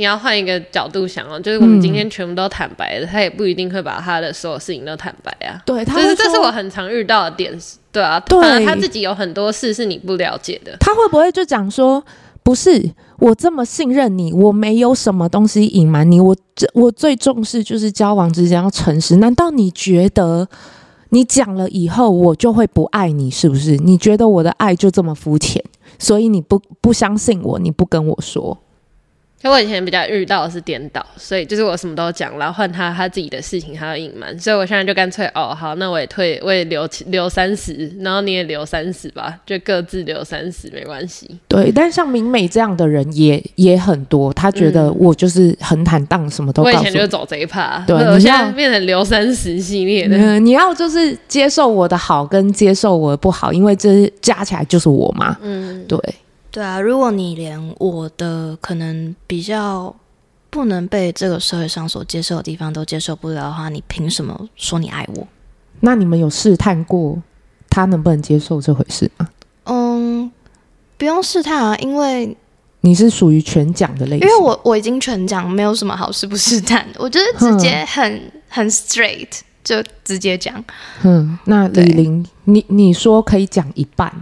[0.00, 5.60] 你要换一个角度想哦，就是我们今天全部都坦白了，嗯、他也不一定会把他的所有事情都坦白啊。
[5.66, 7.52] 对，他就是这是我很常遇到的点，
[7.92, 10.74] 对啊，对，他自己有很多事是你不了解的。
[10.80, 12.02] 他会不会就讲说？
[12.42, 16.18] 不是我这么信任你，我没有什么东西隐瞒你。
[16.18, 19.16] 我这我最重视就是交往之间要诚实。
[19.16, 20.48] 难道你觉得
[21.10, 23.30] 你讲了以后我就会不爱你？
[23.30, 23.76] 是不是？
[23.76, 25.62] 你觉得我的爱就这么肤浅？
[25.98, 28.56] 所以你不不相信我，你不跟我说。
[29.42, 41.30] 因为我以前比较遇到的是颠倒，所以就是我什么都讲，然后换他他自己的事情还要隐瞒，所以我现在就干脆哦好，那我也退，我也留留三十，然后你也留三十吧，就各自留三十没关系。
[41.48, 46.76] 对，但像明美这样的人也也很多，他觉得我就是很坦荡，什么都告诉。
[46.76, 50.18] 我以前就走这一趴，对，我现在变成留三十系列的。
[50.18, 55.38] 嗯，你要就是接受我的好跟接受我的不好，因为这加起来就是我嘛。
[55.40, 55.98] 嗯，对。
[56.50, 59.94] 对啊，如果你连我的可能比较
[60.50, 65.26] 不能被这个社会上所接受的地方都接受不了的话，你凭什么说你爱我？
[65.78, 67.22] 那你们有试探过
[67.70, 69.28] 他能不能接受这回事吗？
[69.64, 70.30] 嗯，
[70.98, 72.36] 不用试探啊，因为
[72.80, 74.20] 你是属于全讲的类型。
[74.20, 76.98] 因为我我已经全讲，没有什么好试不试探的。
[76.98, 79.28] 我觉得直接很、嗯、很 straight，
[79.62, 80.64] 就直接讲。
[81.02, 84.12] 嗯，那李玲，你你说可以讲一半。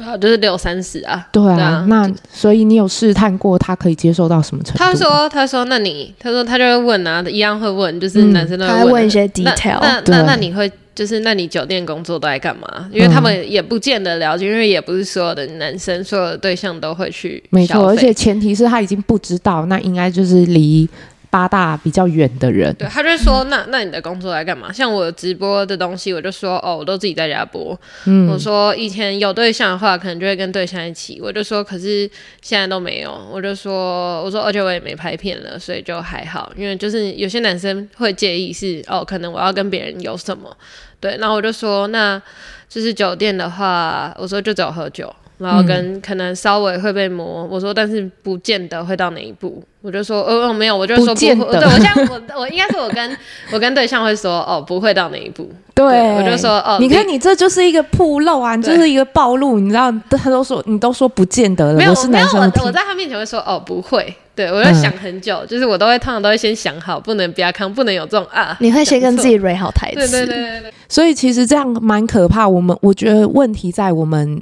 [0.00, 4.78] 啊，就是六三十啊，对啊，对啊，那所以你有试探过他可以接受到什么程度？
[4.78, 12.88] 他说，他说，那你，他说他就会问啊，一样会问，就是男生都会问，嗯、他会问一些 detail，那那那，那你会就是那你酒店工作都在干嘛？
[12.90, 17.42] 因为他们也不见得了解，因为也不是所有的男生、所有的对象都会去。
[17.50, 20.88] 没错，而且前提是他已经不知道，那应该就是离。
[21.32, 24.70] 八大比较远的人，对，他就说：“那那你的工作来干嘛？
[24.70, 27.74] 像我直播的东西，我就说哦，我都自己在家播。
[28.04, 31.18] 嗯，我说以前有对象的话，可能就会跟对象一起。
[31.22, 32.06] 我就说，可是
[32.42, 33.18] 现在都没有。
[33.32, 36.52] 我就说，我说而且我也没拍片了，所以就还好。
[36.54, 40.54] 因为就是有些男生会介意是哦，可能我要跟别人有什么。
[41.00, 42.20] 对，然后我就说，那
[42.68, 45.10] 就是酒店的话，我说就只有喝酒。”
[45.42, 49.62] 然后跟可能稍微会被摸，我说，但是不见得会到哪一步。
[49.82, 51.44] 我就说，呃、哦，没有，我就说不，不见得。
[51.44, 53.18] 对，我现在我我应该是我跟
[53.52, 55.50] 我跟对象会说，哦，不会到哪一步。
[55.74, 61.74] 对，对我就说，哦，你看你这就是一个暴露啊，你就是一个暴露，你知道，他都说你都说不见得了。
[61.74, 64.14] 没有，我是男生我，我在他面前会说，哦，不会。
[64.34, 68.56] 对，我就想很久，嗯、就是我都会通常都会先想好，不能比较康，不能有这种啊。
[68.60, 69.96] 你会先跟自己 read 好台词。
[69.96, 70.72] 对对对对对。
[70.88, 72.48] 所以其实这样蛮可怕。
[72.48, 74.40] 我们我觉得问题在我们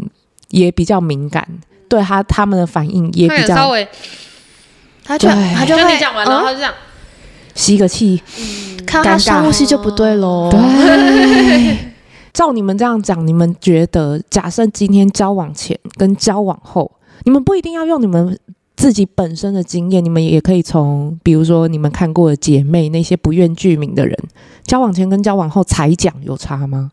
[0.50, 1.46] 也比较敏感。
[1.88, 3.88] 对他他们的反应也比较稍微，
[5.02, 6.72] 他就他就你讲完了，他就这样
[7.56, 8.22] 吸个气，
[8.86, 10.48] 看他深呼吸就不对喽。
[10.52, 11.76] 对，
[12.32, 16.92] 照你们这样讲，你们觉得，假设今天交往前跟交往后，
[17.24, 18.38] 你们不一定要用你们
[18.76, 24.16] 自己本身的经验，你们也可以从，比如说你们看过的姐妹那些不愿具名的人，
[24.64, 26.92] 交往前跟交往后才讲有差吗？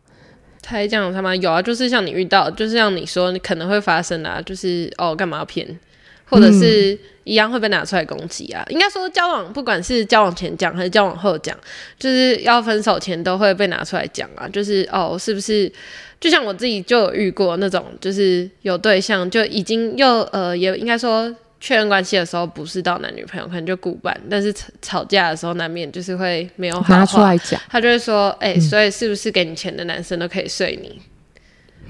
[0.70, 5.66] 才讲他妈有啊，就是像你遇到，就是像你说，你可能会发生啊，就是哦，干嘛要骗，
[6.26, 8.64] 或者是一样会被拿出来攻击啊。
[8.68, 11.56] 嗯、应该说交往，不管是交往前讲还是交往后讲，
[11.98, 14.48] 就是要分手前都会被拿出来讲啊。
[14.48, 15.70] 就是哦，是不是？
[16.20, 21.34] 就像我自己就有遇过那种，就是有对象就已经又呃，也应该说。
[21.60, 27.60] 确认关系的时候不是到男女朋友，可能就古板，但是吵吵架的时候难免就是会没有好拿出来讲。
[27.68, 31.00] 他就会说：“哎、欸，嗯、所以是不是给你钱的男生都可以睡你？”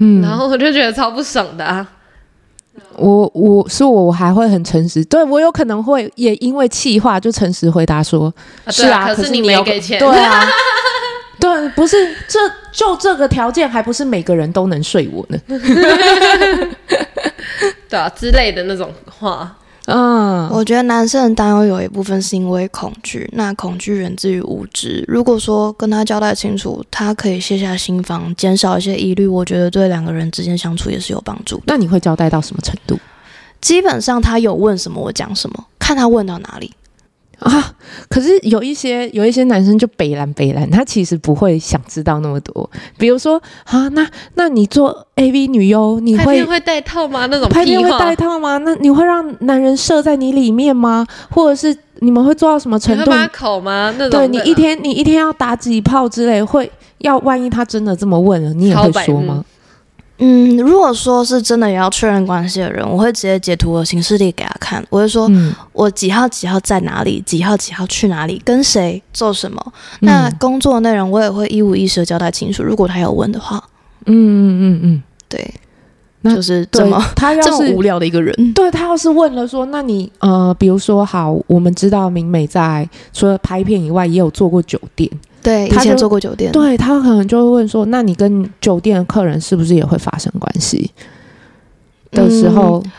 [0.01, 1.87] 嗯，然后我就觉得超不爽的啊。
[2.95, 10.47] 我我是我，我还会很诚实，对我有可能会也因为气话就诚实回答说：“啊是啊，可是你没有给钱。”对啊，
[11.39, 12.39] 对，不是这
[12.71, 15.37] 就这个条件，还不是每个人都能睡我呢。
[17.89, 19.55] 对啊，之类的那种话。
[19.85, 25.03] 嗯，我觉得男生的担忧有一部分是因为恐惧，那恐惧源自于无知。
[25.07, 31.59] 如果说跟他交代清楚，他可以卸下心防，减少一些疑虑，我觉得对两个人之间相处也是有帮助。
[31.65, 32.99] 那你会交代到什么程度？
[33.61, 36.71] 基本上他有问什么，我讲什么，看他问到哪里。
[37.39, 37.73] 啊！
[38.09, 42.69] 可是有一些有一些男生就北蓝北蓝，他其实不会想知道那么多。
[42.97, 47.25] 比如说啊，那那你做 AV 女优，你会会戴套吗？
[47.27, 48.57] 那种拍片会戴套吗？
[48.59, 51.05] 那你会让男人射在你里面吗？
[51.29, 53.11] 或者是你们会做到什么程度？
[53.61, 53.93] 吗？
[53.97, 59.43] 那种对你一天你一天要打几炮之类，会要万一他真的这么问了，你也会说吗？
[60.21, 64.85] 嗯，如果说是真的也要确认关系的人，我会直接截图我行事历给他看。
[64.89, 69.73] 我会说，嗯、我几号几号在哪里，几号几号去哪里，跟谁做什么。
[70.01, 72.61] 嗯、那工作内容我也会一五一十的交代清楚。
[72.61, 73.63] 如果他有问的话，
[74.05, 75.53] 嗯嗯嗯嗯，对，
[76.21, 78.53] 那就是这么他要是这么无聊的一个人。
[78.53, 85.09] 对，他要是问了说，那你呃，比如说好，我们知道明美在除了拍片以外，也有做过酒店。
[85.41, 90.91] 对，以前做过酒店，对，他可能就会问说：“那你跟酒店的客人是不是也会发生关系？”
[92.11, 92.91] 的时候，嗯、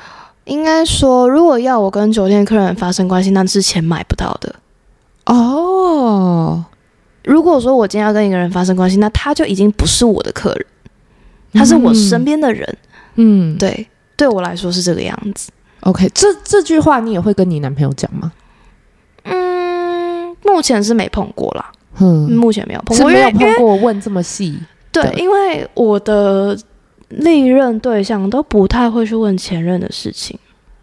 [0.44, 4.54] 应该说，如果要我跟酒店客人发生关系，那是钱买不到的。
[5.26, 6.64] 哦，
[7.24, 10.66] 如果说我今天要跟一个人发生关系，那他就已经不是我的客人，
[11.52, 12.78] 他是我身边的人。
[13.16, 15.50] 嗯，对，对我来说是这个样子。
[15.80, 18.32] OK，这这句话你也会跟你男朋友讲吗？
[19.24, 21.70] 嗯，目前是没碰过啦。
[22.00, 24.58] 嗯，目前没有碰过，是没有碰过问这么细。
[24.92, 26.58] 对，因为我的
[27.10, 30.36] 历任对象都不太会去问前任的事情，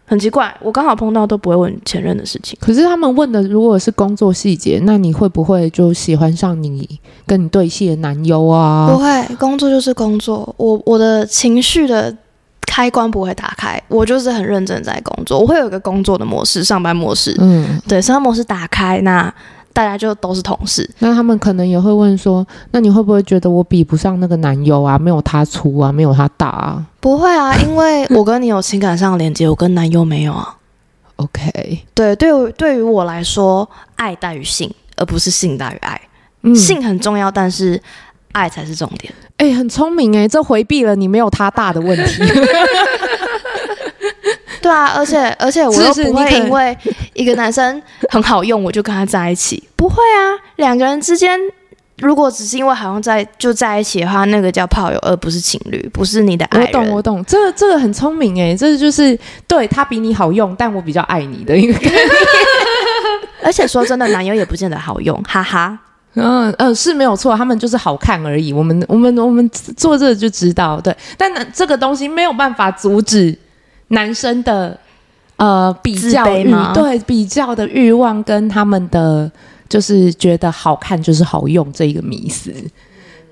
[0.06, 2.58] 很奇怪，我刚好碰到都不会问前任的事情。
[2.58, 8.88] 可是他们问的如果是工作细节，那你会不会就喜欢上你跟你对戏的男优啊？
[8.90, 12.16] 不会，工作就是工作，我我的情绪的
[12.66, 15.38] 开关不会打开，我就是很认真在工作。
[15.38, 19.32] 我会有一个工作的模式，上班模式，嗯，对，上班模式打开那。
[19.72, 24.98] 大家就都是同事，那他们可能也会问说：“那你会不会觉得我比不上那个男友啊？
[24.98, 30.56] 没有他粗啊，没有他大啊？”不会啊，因为我跟你有情感上的连接，我跟男友没有啊。
[31.16, 36.00] OK，对，对于对于我来说，爱大于性，而不是性大于爱。
[36.42, 37.80] 嗯，性很重要，但是
[38.32, 39.12] 爱才是重点。
[39.36, 42.22] 哎、欸，很聪明哎、欸，这回避了你没有他大的问题。
[44.62, 46.76] 对啊，而且而且我又不会因为
[47.14, 49.62] 一个男生 很好用，我就跟他在一起。
[49.76, 51.38] 不会啊，两个人之间
[51.98, 56.68] 如果只是因为好像在就在一起的话，那个叫炮友，而不是情侣，不是你的爱人。
[56.68, 62.00] 我懂，我懂，这个这个很聪明哎，这就是对他比你好用，但我比较爱你的一个概念。
[63.42, 65.78] 而且说真的，男友也不见得好用，哈哈。
[66.14, 68.52] 嗯嗯，是没有错，他们就是好看而已。
[68.52, 70.94] 我们我们我们做这个就知道，对。
[71.16, 73.36] 但这个东西没有办法阻止
[73.88, 74.78] 男生的
[75.36, 79.30] 呃比较欲，对比较的欲望跟他们的。
[79.68, 82.50] 就是觉得好看就是好用这一个迷思，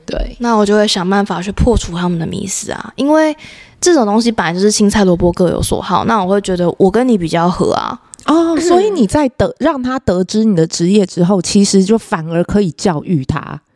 [0.05, 3.35] 对，那我就会想办法去破除他们的迷思啊，因为
[3.81, 13.76] 这种东西本来就是青菜萝卜各有所好，那我会觉得我跟你比较合啊，哦，所以你在得让他得知你的职业之后，其实就反而可以教育他，对。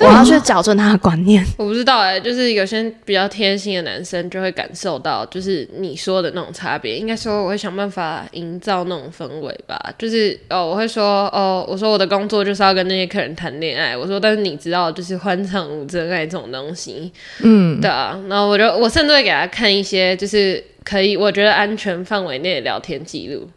[0.06, 1.44] 我要去矫正他的观念。
[1.58, 6.96] 我不知道哎、欸，就是有些比较贴心的男生就会感受到，就是你说的那种差别。
[6.96, 9.78] 应该说，我会想办法营造那种氛围吧。
[9.98, 13.96] 就是哦，我会说哦，我说我的工作就是要跟那些客人谈恋爱。
[13.96, 18.18] 我说，但是你知道，就是欢场无真爱这种东西，嗯，对啊。
[18.28, 23.48] 然后我就我甚至会给他看一些，就是可以我觉得安全范围内的聊天记录。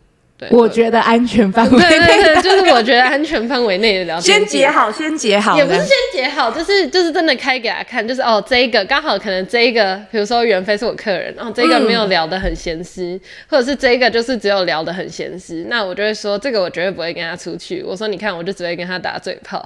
[0.49, 4.39] 我觉得安全范围内，对对对，就是我觉得安全范围内的聊天。
[4.39, 17.83] 先截好，先截好，也不是先截好，就是就是真的开给他看，就是哦，这一个刚好可能这一个，比如说袁飞是我客人，然后这个没有聊得很咸湿，嗯，或者是这一个就是只有聊得很咸湿，那我就会说这个我绝对不会跟他出去。
[17.83, 19.63] 我说你看，我就只会跟他打嘴炮。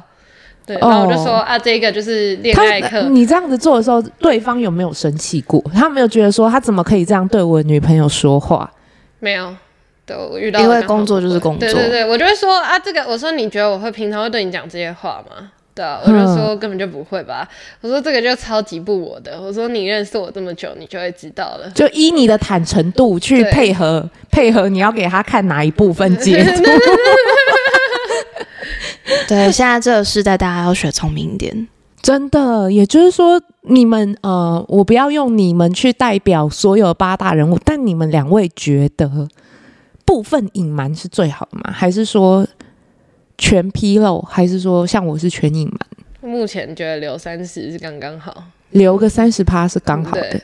[0.66, 3.04] 对，然后我就说，哦，啊，这个就是恋爱课。
[3.04, 5.64] 你这样子做的时候，对方有没有生气过？
[5.74, 8.70] 他没有觉得说他怎么可以这样对我女朋友说话？
[9.20, 9.56] 没有。
[10.06, 15.52] 对，我遇到因为工作就是工作，对对对，我就会说啊，这个我说你觉得我会平常会对你讲这些话吗？
[15.74, 17.46] 对啊，我就说根本就不会吧。
[17.82, 19.42] 我说这个就超级不我的。
[19.42, 21.70] 我说你认识我这么久，你就会知道了。
[21.72, 26.64] 就依你的坦诚度去配合配合，你要给他看哪一部分 截图。
[29.28, 31.68] 对，现在这个时代，大家要学聪明一点，
[32.02, 32.72] 真的。
[32.72, 39.28] 也就是说，你们呃，我不要用你们去代表所有八大人物，但你们两位觉得。
[40.06, 41.72] 部分隐瞒是最好的吗？
[41.74, 42.48] 还是说
[43.38, 44.22] 全披露？
[44.22, 46.32] 还是说像我是全隐瞒？
[46.32, 50.22] 目前觉得留三十是刚刚好，留个三十趴是刚好的。
[50.22, 50.42] 对，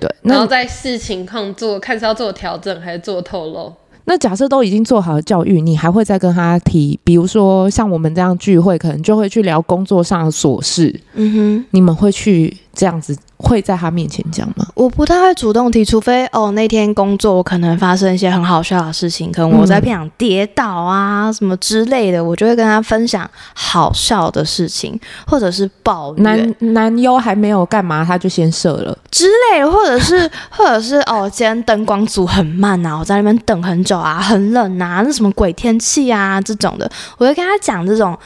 [0.00, 3.72] 对，然后再视情况做，看是要做调整还是做透露。
[4.04, 6.98] 那假设都已经做好了教育，你还会再跟他提？
[7.04, 10.92] 比如说像我们这样聚会，可能就会去聊工作上的琐事。
[11.14, 13.16] 嗯哼，你们会去这样子？
[13.42, 14.66] 会在他面前讲吗？
[14.74, 26.22] 我不太会主动提，除非哦那天工作我可能发生一些很好笑的事情，可能我在片场跌倒啊、嗯、什么之类的，我就会跟他分享好笑的事情，或者是抱怨。
[26.22, 38.16] 男男优还没有干嘛，他就先射了之类的，或者是或者是哦今天灯光组很慢啊，我在那边等很久啊，很冷啊，那什么鬼天气啊这种的，我会跟他讲这种。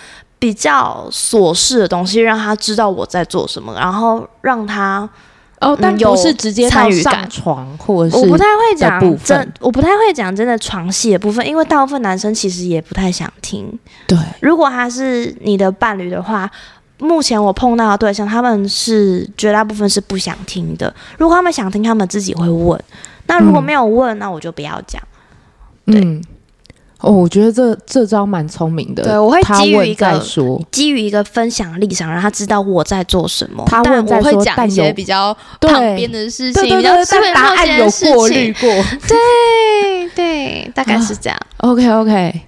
[0.45, 5.09] 比较琐事的东西，让他知道我在做什么，然后让他
[5.59, 13.67] 哦，但不是直接参与上床，或者是我不太会讲真，我不太会讲真的床戏的部分，因为大部分男生其实也不太想听。
[14.07, 16.51] 对，如果他是你的伴侣的话，
[16.99, 20.95] 目前我碰到的对象，他们是绝大部分是不想听的。
[21.17, 22.79] 如果他们想听，他们自己会问。
[23.29, 25.03] 那如果没有问，嗯、那我就不要讲。
[25.87, 25.99] 对。
[26.03, 26.23] 嗯
[27.05, 29.03] 哦，我觉得这这招蛮聪明的。
[29.03, 30.19] 对，我会基于一个
[30.71, 33.63] 基于一个分享立场，让他知道我在做什么。
[33.67, 36.95] 他问再说，但我会讲一些比较旁边的事情，比较
[37.35, 38.69] 答案有过滤过。
[39.07, 41.39] 对对，大概是这样。
[41.59, 42.41] 哦、 OK OK，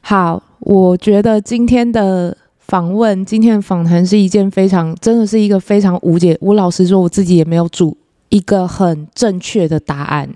[0.00, 6.36] 好，我觉得今天的访问，今天的访谈是一件非常，真的是一个非常无解。
[6.40, 7.96] 我老实说，我自己也没有主。
[8.30, 10.28] 一个很正确的答案。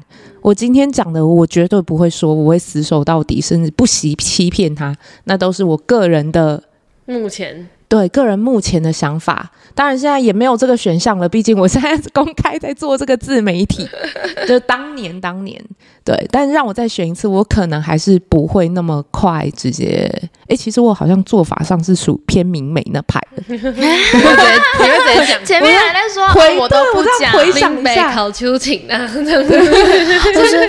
[0.42, 4.94] 我今天讲的，我绝对不会说，我会死守到底，甚至不惜欺骗他。
[5.24, 6.62] 那都是我个人的
[7.06, 7.68] 目前。
[7.86, 11.28] 对个人目前的想法，当然现在也没有这个选项了。
[11.28, 13.86] 毕竟我现在公开在做这个自媒体，
[14.48, 15.62] 就当年当年
[16.02, 16.26] 对。
[16.32, 20.10] 但是让我再选一次，我可能还是不会那么快直接。
[20.48, 23.42] 哎，其实我好像做法上是属偏明美那派的。
[23.48, 25.44] 你会直接讲？
[25.44, 30.68] 前面还在说回我都不讲，回想一下考秋瑾啊，就是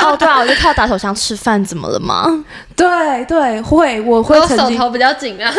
[0.00, 2.44] 哦，对啊，我就靠打手枪吃饭，怎么了吗？
[2.76, 5.52] 对对，会我会我手头比较紧啊。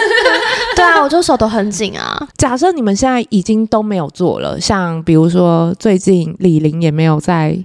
[0.76, 2.28] 对啊，我就手头很紧啊。
[2.38, 7.58] 假设你们现在已经都没有做了，像比如说最近李玲也没有在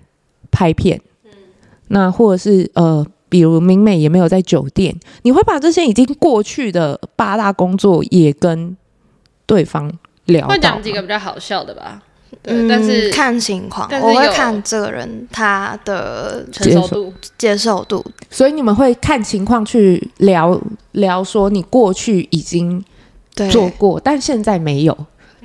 [0.51, 1.31] 拍片，嗯，
[1.89, 8.77] 那或者是呃，比如明美也没有在酒店，你会把这些已经过去的八大工作也跟
[9.45, 9.91] 对方
[10.27, 10.47] 聊？
[10.47, 12.01] 会讲几个比较好笑的吧？
[12.41, 20.57] 对，但是看情况，我会看这个人他的承受度、接受度，所以你们会看情况去聊
[20.93, 22.85] 聊，说你过去已经
[23.51, 24.97] 做过，但现在没有。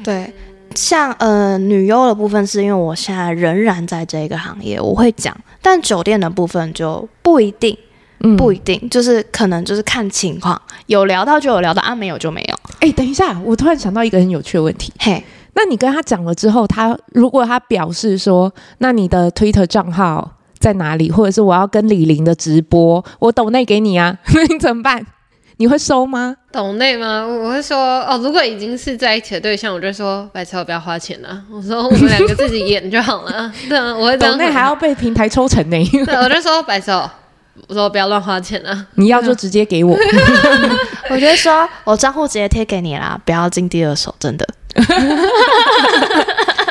[0.03, 0.32] 对，
[0.76, 7.76] 像呃女优的部分，是因为我现在仍然在这个行业，我会讲，但酒店的部分就不一定。
[8.22, 12.55] 嗯，不一定，就是可能就是看情况，有聊到就有聊到，啊没有就没有。
[12.82, 14.91] 哎、欸，等一下，我突然想到一个很有趣的问题。
[14.99, 25.05] 嘿，那你跟他讲了之后，他如果他表示说，那你的 Twitter 账号在哪里，或者是我要跟李玲的直播，我抖内给你啊， 那你怎么办？
[25.57, 26.36] 你会收吗？
[26.53, 27.26] 抖内吗？
[27.26, 31.43] 我会说哦，如果已经是在一起的对象，我就说白超不要花钱啊。
[31.51, 33.51] 我说我们两个自己演就好了。
[33.67, 34.32] 对啊，我会这样。
[34.34, 35.78] 抖内还要被平台抽成呢。
[36.05, 37.09] 对，我就说白超。
[37.68, 38.86] 我说不要乱花钱啊！
[38.95, 39.97] 你要就直接给我。
[41.10, 44.47] 我觉得说我账户直接贴给你啦，不要进第二手，真的。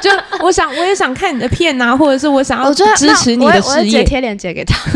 [0.01, 0.11] 就
[0.41, 2.85] 我想，我也想看你的片啊，或者是我想要支
[3.16, 4.76] 持你的事业，我直接贴链接给他。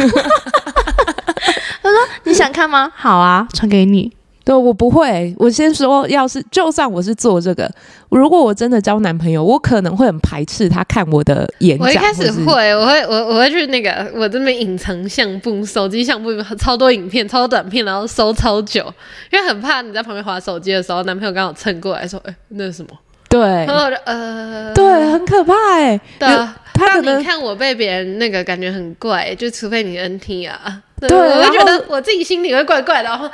[1.82, 2.90] 他说你想看吗？
[2.94, 4.12] 好啊，传给你。
[4.44, 5.34] 对，我不会。
[5.38, 7.70] 我先说，要是就算我是做这个，
[8.08, 11.86] 如果我真的交男朋友，我可能会很排斥他看我的演讲。
[11.86, 18.92] 我一开始会，我会，我我会去那个我这边隐藏相簿，手机相簿超多影片，超多短片，然后搜超久，
[19.30, 22.88] 因为很怕你在旁边划手机的时候，男朋友刚好蹭过来说：“哎、欸，那是什么？”
[23.30, 26.00] 对，然后我就呃，对，很可怕哎、欸。
[26.18, 33.08] 对啊，他可能你看我被别人那个感觉很怪，就除非你 NT 啊，对，对我就觉得我自己心里会怪怪的。
[33.08, 33.26] 然后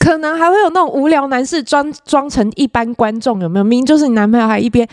[0.00, 3.64] 可能还会有那种无聊男士装装成一般观众，有没有？
[3.64, 4.88] 明明就是你男朋友，还一边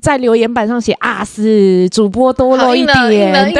[0.00, 3.54] 在留言板上写啊，是主播多了一点，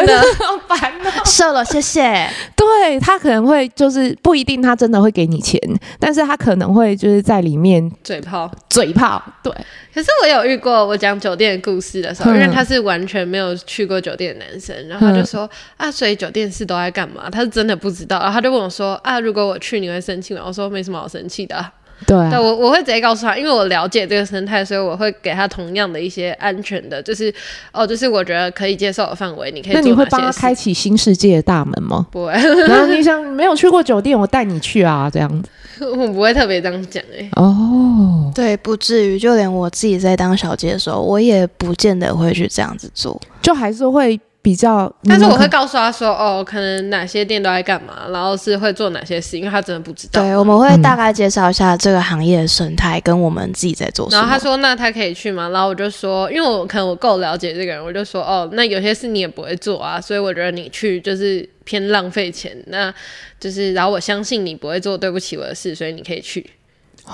[0.67, 2.29] 烦哦，射了，谢谢。
[2.57, 5.61] 对，他可能会就是不一定他真的会给你钱，
[5.99, 9.23] 但是他可能会就是在里面嘴炮，嘴炮。
[9.43, 9.53] 对，
[9.95, 17.29] 可是我有遇过，我讲酒店的故事的时候，因为他是完全没有去过酒店的男生，然后他就说啊，所以酒店是都在干嘛？
[17.31, 20.43] 他是真的不知道，然后他就问我说啊，如果我去，你会生气吗？
[20.47, 21.73] 我说没什么好生气的啊。
[22.07, 27.33] 对，啊、对，我我会直接告诉他，因为我了解这个生态，所以我会给他同样的一些安全的，就是
[27.73, 29.73] 哦，就是我觉得可以接受的范围，你可以。
[29.75, 32.07] 那你会帮他开启新世界的大门吗？
[32.11, 32.33] 不会。
[32.33, 35.49] 然后你想没有去过酒店，我带你去啊，这样子。
[35.85, 37.31] 我不会特别这样讲哎、欸。
[37.37, 44.21] 哦，对，不至于，就连我自己在当小姐的时候，我也不见得会去这样子做，就还是会。
[44.43, 50.23] 比较，但是我会告诉他说，哦，可能哪些店都在干嘛，然后是会做哪些事，因为他真的不知道。
[50.23, 54.21] 对，我们会大概介绍一下这个行业的生态，跟我们自己在做什么。
[54.21, 55.51] 然后他说，那他可以去吗？
[55.51, 62.93] 然后我就说，因为我可能我够了解这个人，我就说，哦，那有些事你也不会做啊，所以我觉得你去就是偏浪费钱，那
[63.39, 66.49] 就是，然后我相信你不会做对不起我的事，所以你可以去。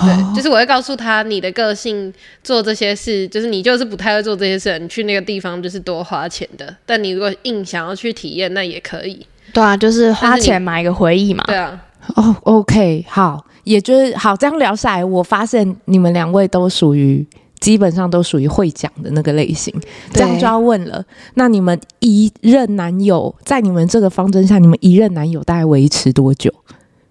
[0.00, 6.74] 对，就是我会告诉他，你的个性做这些事，就是你就是不太会做这些事，你去那个地方就是多花钱的。
[6.84, 9.26] 但你如果硬想要去体验，那也可以。
[9.52, 11.42] 对啊，就是花钱买一个回忆嘛。
[11.46, 11.80] 对啊。
[12.14, 17.26] 哦，OK，好，也就是好，这样聊下来，我发现你们两位都属于
[17.58, 19.74] 基本上都属于会讲的那个类型。
[20.12, 26.52] 这样就要问了，那你们一任男友在你们这个方针下，你们一任男友大概维持多久？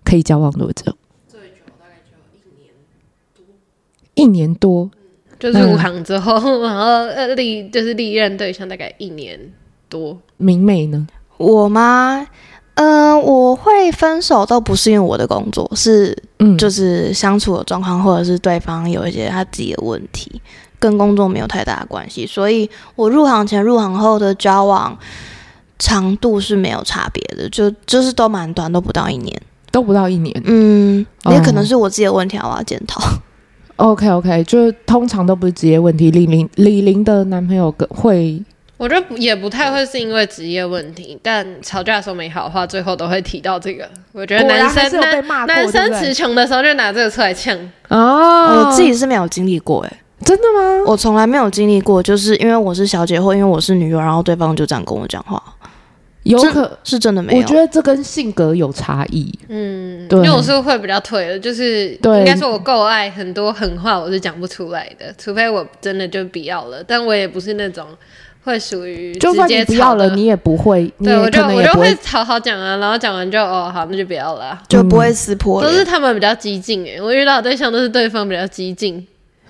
[0.04, 0.96] 可以交往多久？
[4.16, 4.90] 一年多，
[5.40, 9.40] 就入行之后，嗯、 然后呃历就是历任对象大概一年
[9.88, 10.18] 多。
[10.38, 11.08] 明媚呢？
[11.38, 12.26] 我吗？
[12.76, 20.42] 嗯、呃，我会分手都不是因为我的工作，是嗯，就是相处的状况，或者是对方有一些他自己的问题，
[20.78, 22.28] 跟工作没有太大的关系。
[22.28, 24.98] 所以我入行前、入行后的交往
[25.80, 29.42] 长度是没有差别的，就就是都蛮短，都不到一年，
[29.72, 30.42] 都不到一年。
[30.44, 33.02] 嗯，也可能是我自己的问题，我要检讨。
[33.78, 36.10] OK OK，就是通常都不是职业问题。
[36.12, 38.42] 李玲李玲的男朋友会，
[38.78, 43.90] 我觉得也不太会是因为职业问题，但吵架的时候没好话，最后都会提到这个。
[44.14, 47.58] 我觉得男生男男生词穷的时候就拿这个出来呛。
[47.90, 50.84] 哦，我自己是没有经历过，哎，真的吗？
[50.88, 55.42] 我从来没有经历过，就是因为我是小姐，或因为我是女友，然后对方就这样跟我讲话。
[56.24, 59.32] 有可是真的没有，我觉得这跟性格有差异。
[59.48, 59.75] 嗯，
[60.08, 66.84] 对，因为我是会比较退的，就是应该说我够爱，很多狠话我是讲不出来的，除非我真的就不要了。
[66.86, 67.88] 但我也不是那种
[68.44, 70.92] 会属于直接就算你不要了，你也不会。
[71.04, 75.62] 对，我就我就会好好讲啊，然后讲完就哦好，那就不要了，就不会撕破。
[75.62, 79.06] 都是他们比较激进诶，我遇到的对象都是对方比较激进。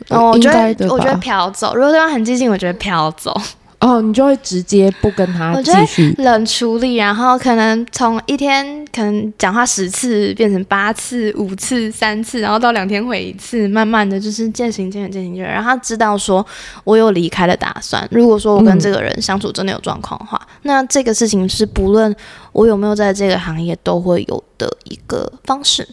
[0.09, 3.33] 哦，我觉得我觉得飘走，如果对方很激进，我觉得飘走。
[3.79, 16.45] 哦，你就会直接不跟他继续冷处理，然后可能从一天可能讲话十次变成八次、五次、三次，然后到两天回一次，慢慢的就是渐行渐远、渐行渐远，然后他知道说
[16.83, 18.07] 我有离开的打算。
[18.11, 22.15] 如果说我跟这个人相处真的有状况的话，嗯、那这个事情是不论
[22.53, 25.87] 我有没有在这个行业都会有的一个方式。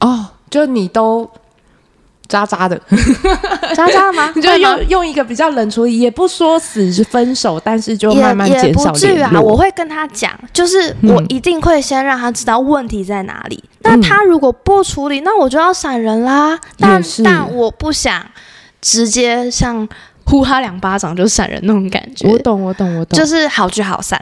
[0.00, 1.28] 哦，就你都。
[2.28, 2.80] 渣渣的，
[3.74, 4.32] 渣渣的吗？
[4.36, 13.62] 你就用用一个比较冷处理，也不说死是分手，但是就慢慢减少至于啊，我会跟他讲，就是我一定会先让他知道问题在哪里。
[13.80, 16.58] 那、嗯、他如果不处理，那我就要闪人啦。
[16.78, 18.24] 但但我不想
[18.80, 19.86] 直接像
[20.24, 22.26] 呼他两巴掌就闪人那种感觉。
[22.26, 24.18] 我懂，我懂，我懂，就是好聚好散。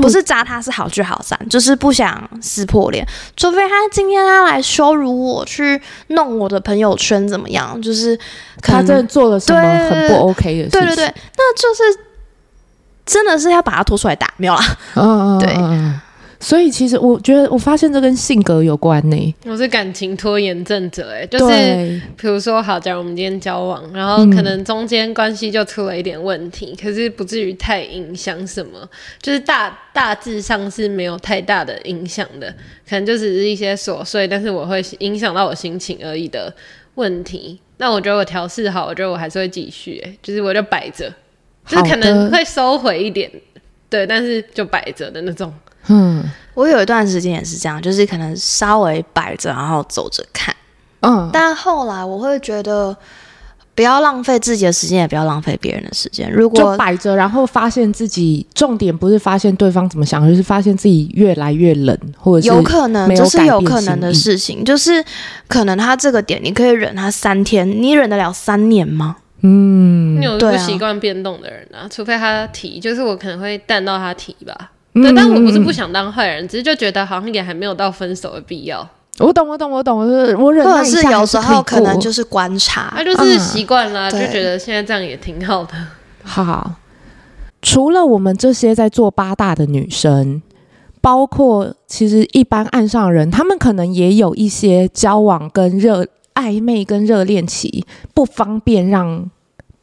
[0.00, 3.06] 不是扎他，是好聚好散，就是不想撕破脸。
[3.36, 7.80] 除非他今天他来羞辱我，去弄我的朋友圈怎么样？
[7.80, 8.18] 就是
[8.60, 10.80] 他真的做了什么很不 OK 的事情。
[10.80, 12.00] 对对对，那就是
[13.06, 14.76] 真的是要把他拖出来打，没有啦。
[14.94, 15.54] 嗯嗯，对。
[16.44, 19.34] 所以其实我觉得，我发现这跟性格有关呢、欸。
[19.46, 28.86] 我是感情拖延症者、欸，哎，就是比如说，好，假如我们今天交往，然后可能中间关系就出了一点问题，嗯、可是不至于太影响什么，
[29.22, 32.54] 就是大大致上是没有太大的影响的，
[32.86, 36.54] 可能就只是一些琐碎，但是我会影响到我心情而已的
[36.96, 37.58] 问题。
[37.78, 41.10] 那我觉得我调试好，我觉得我还是会继续、欸，就是我就摆着，
[41.66, 43.30] 就是可能会收回一点，
[43.88, 45.50] 对，但是就摆着的那种。
[45.88, 46.24] 嗯，
[46.54, 50.54] 我有一段时间也是这样，就是可能稍微摆着，然后走着看。
[51.00, 52.96] 嗯，但后来我会觉得，
[53.74, 56.32] 不要浪费自己的时间，也不要浪费别人的时间。
[56.32, 64.64] 如果就摆着，然后发现自己重点不是发现对方怎么想，而是发现自己越来越冷，或者是有可能，这是有可能的事情。
[64.64, 65.04] 就是
[65.46, 69.16] 可能他这个点，你可以忍他三天，你忍得了三年吗？
[69.42, 74.70] 嗯，你有不习惯变动的人啊，除非他提，就是我可能会淡到他提吧。
[74.94, 78.88] 对，但我不是不想当坏人，嗯，只是就觉得好像也还没有到分手的必要。
[79.18, 85.74] 我懂，我懂，我懂，就是我忍耐一下，是有时候可能就是观察，他就是习惯了，就觉得现在这样也挺好的。
[86.22, 86.72] 好，
[87.60, 90.42] 除了我们这些在做八大的女生，
[91.00, 97.84] 包括其实一般岸上人，他们可能也有一些交往跟热暧昧跟热恋期
[98.14, 99.30] 不方便让。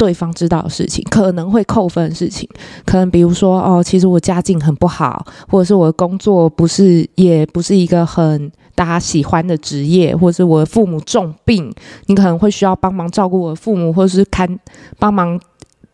[0.01, 2.49] 对方知道的事情，可能会扣分的事情，
[2.87, 11.71] 可能比如说哦，其实我家境很不好，或者是我的工作不是，也不是一个很大家喜欢的职业，或者是我的父母重病，
[12.07, 14.59] 你可能会需要帮忙照顾我的父母，或者是看
[14.97, 15.39] 帮忙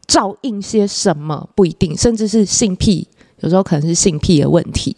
[0.07, 3.05] 照应些什么，不一定，甚至是性癖，
[3.41, 4.95] 有时候可能是性癖的问题，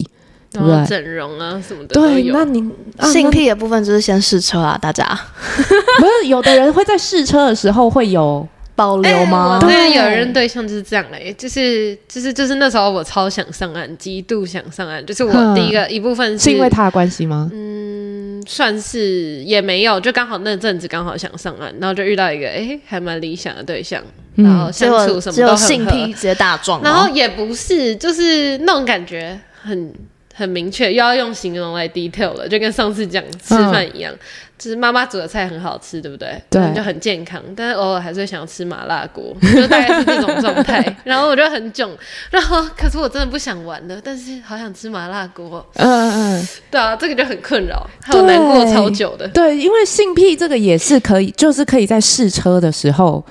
[0.51, 0.86] 对不对？
[0.86, 1.95] 整容啊什么的。
[1.95, 2.62] 对，那你、
[2.97, 5.03] 啊、性癖的部分就是先试车啊，大家
[5.97, 8.47] 不是有的人会在试车的时候会有。
[8.80, 9.60] 保留吗？
[9.60, 17.52] 对、欸，有人对象就是这样嘞，就是就是就是那时候我超想上岸，极度想上岸，就是我第一个一部分是，是因为他的关系吗？
[17.54, 24.02] 嗯，算是也没有，就刚好那阵子刚好想上岸，然后就遇到一个哎、欸、还蛮理想的对象，
[24.36, 29.94] 然后相处什么都很合，性癖直接大撞，然后也不是，就是那种感觉很
[30.34, 34.14] 很明确，又要用形容来 detail 了，就跟上次讲吃饭一样。
[34.14, 34.20] 嗯
[34.60, 36.39] 就是妈妈煮的菜很好吃，对不对？
[36.49, 40.84] 对，就很健康，但是偶尔还是会想要吃麻辣锅，就大概是这种状态。
[41.05, 41.89] 然后我就很囧，
[42.30, 45.66] 然后可是我真的不想玩了，但是好想吃麻辣锅。
[45.76, 49.26] 嗯嗯，对啊，这个就很困扰，还有难过超久的。
[49.30, 53.26] 对，因为性癖这个也是可以，就是可以在试车的时候。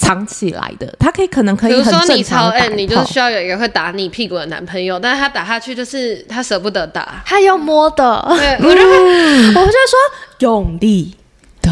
[0.00, 2.00] 藏起来的，他可以可能可以很正常。
[2.00, 8.24] 比如说你超 N，你就是需要有一个会打你屁股的男朋友，但是他打下去就是他舍不得打，他要摸的。
[8.36, 9.98] 对，我就会，嗯、 我就说
[10.38, 11.14] 用力，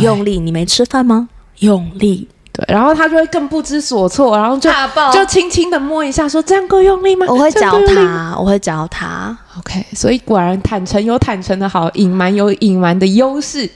[0.00, 1.28] 用力，你没吃饭吗？
[1.60, 4.70] 用力，对，然后他就会更不知所措，然后就
[5.12, 7.26] 就轻轻的摸一下，说这样够用力吗？
[7.28, 9.36] 我会教他，我会教他。
[9.58, 13.68] OK，所以果然坦诚有坦诚的好，隐瞒有隐瞒的优势。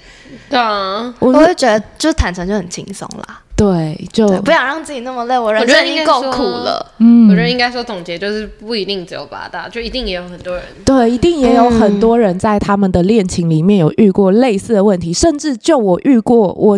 [0.48, 3.40] 对啊，我会觉得就坦诚就很轻松啦。
[3.62, 5.38] 对，就不想让自己那么累。
[5.38, 6.84] 我人生已经够苦了。
[6.98, 10.64] 嗯，我觉得应该说总结就是不一定只有八大，就一定也有很多人。
[10.84, 16.76] 对，一定也有很多人在他们的恋情里面有遇过类似的问题，甚至就我遇过，我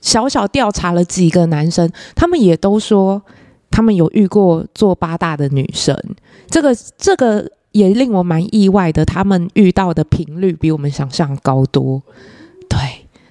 [0.00, 3.22] 小小调查了几个男生，他们也都说
[3.70, 5.96] 他们有遇过做八大的女生。
[6.48, 12.02] 这个这个也令我蛮意外的，他们遇到的频率比我们想象高多。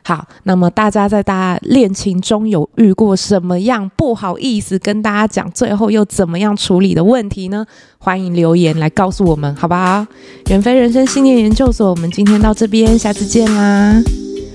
[0.06, 7.66] 好，那么大家在大家恋情中有遇过什么样不好意思跟大家讲，最后又怎么样处理的问题呢？
[7.97, 10.06] 欢迎留言来告诉我们，好不好？
[10.49, 14.01] 远飞人生信念研究所，我们今天到这边，下次见啦，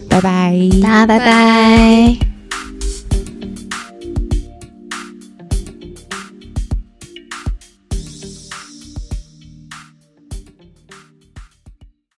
[0.08, 2.37] 拜拜，大家拜拜。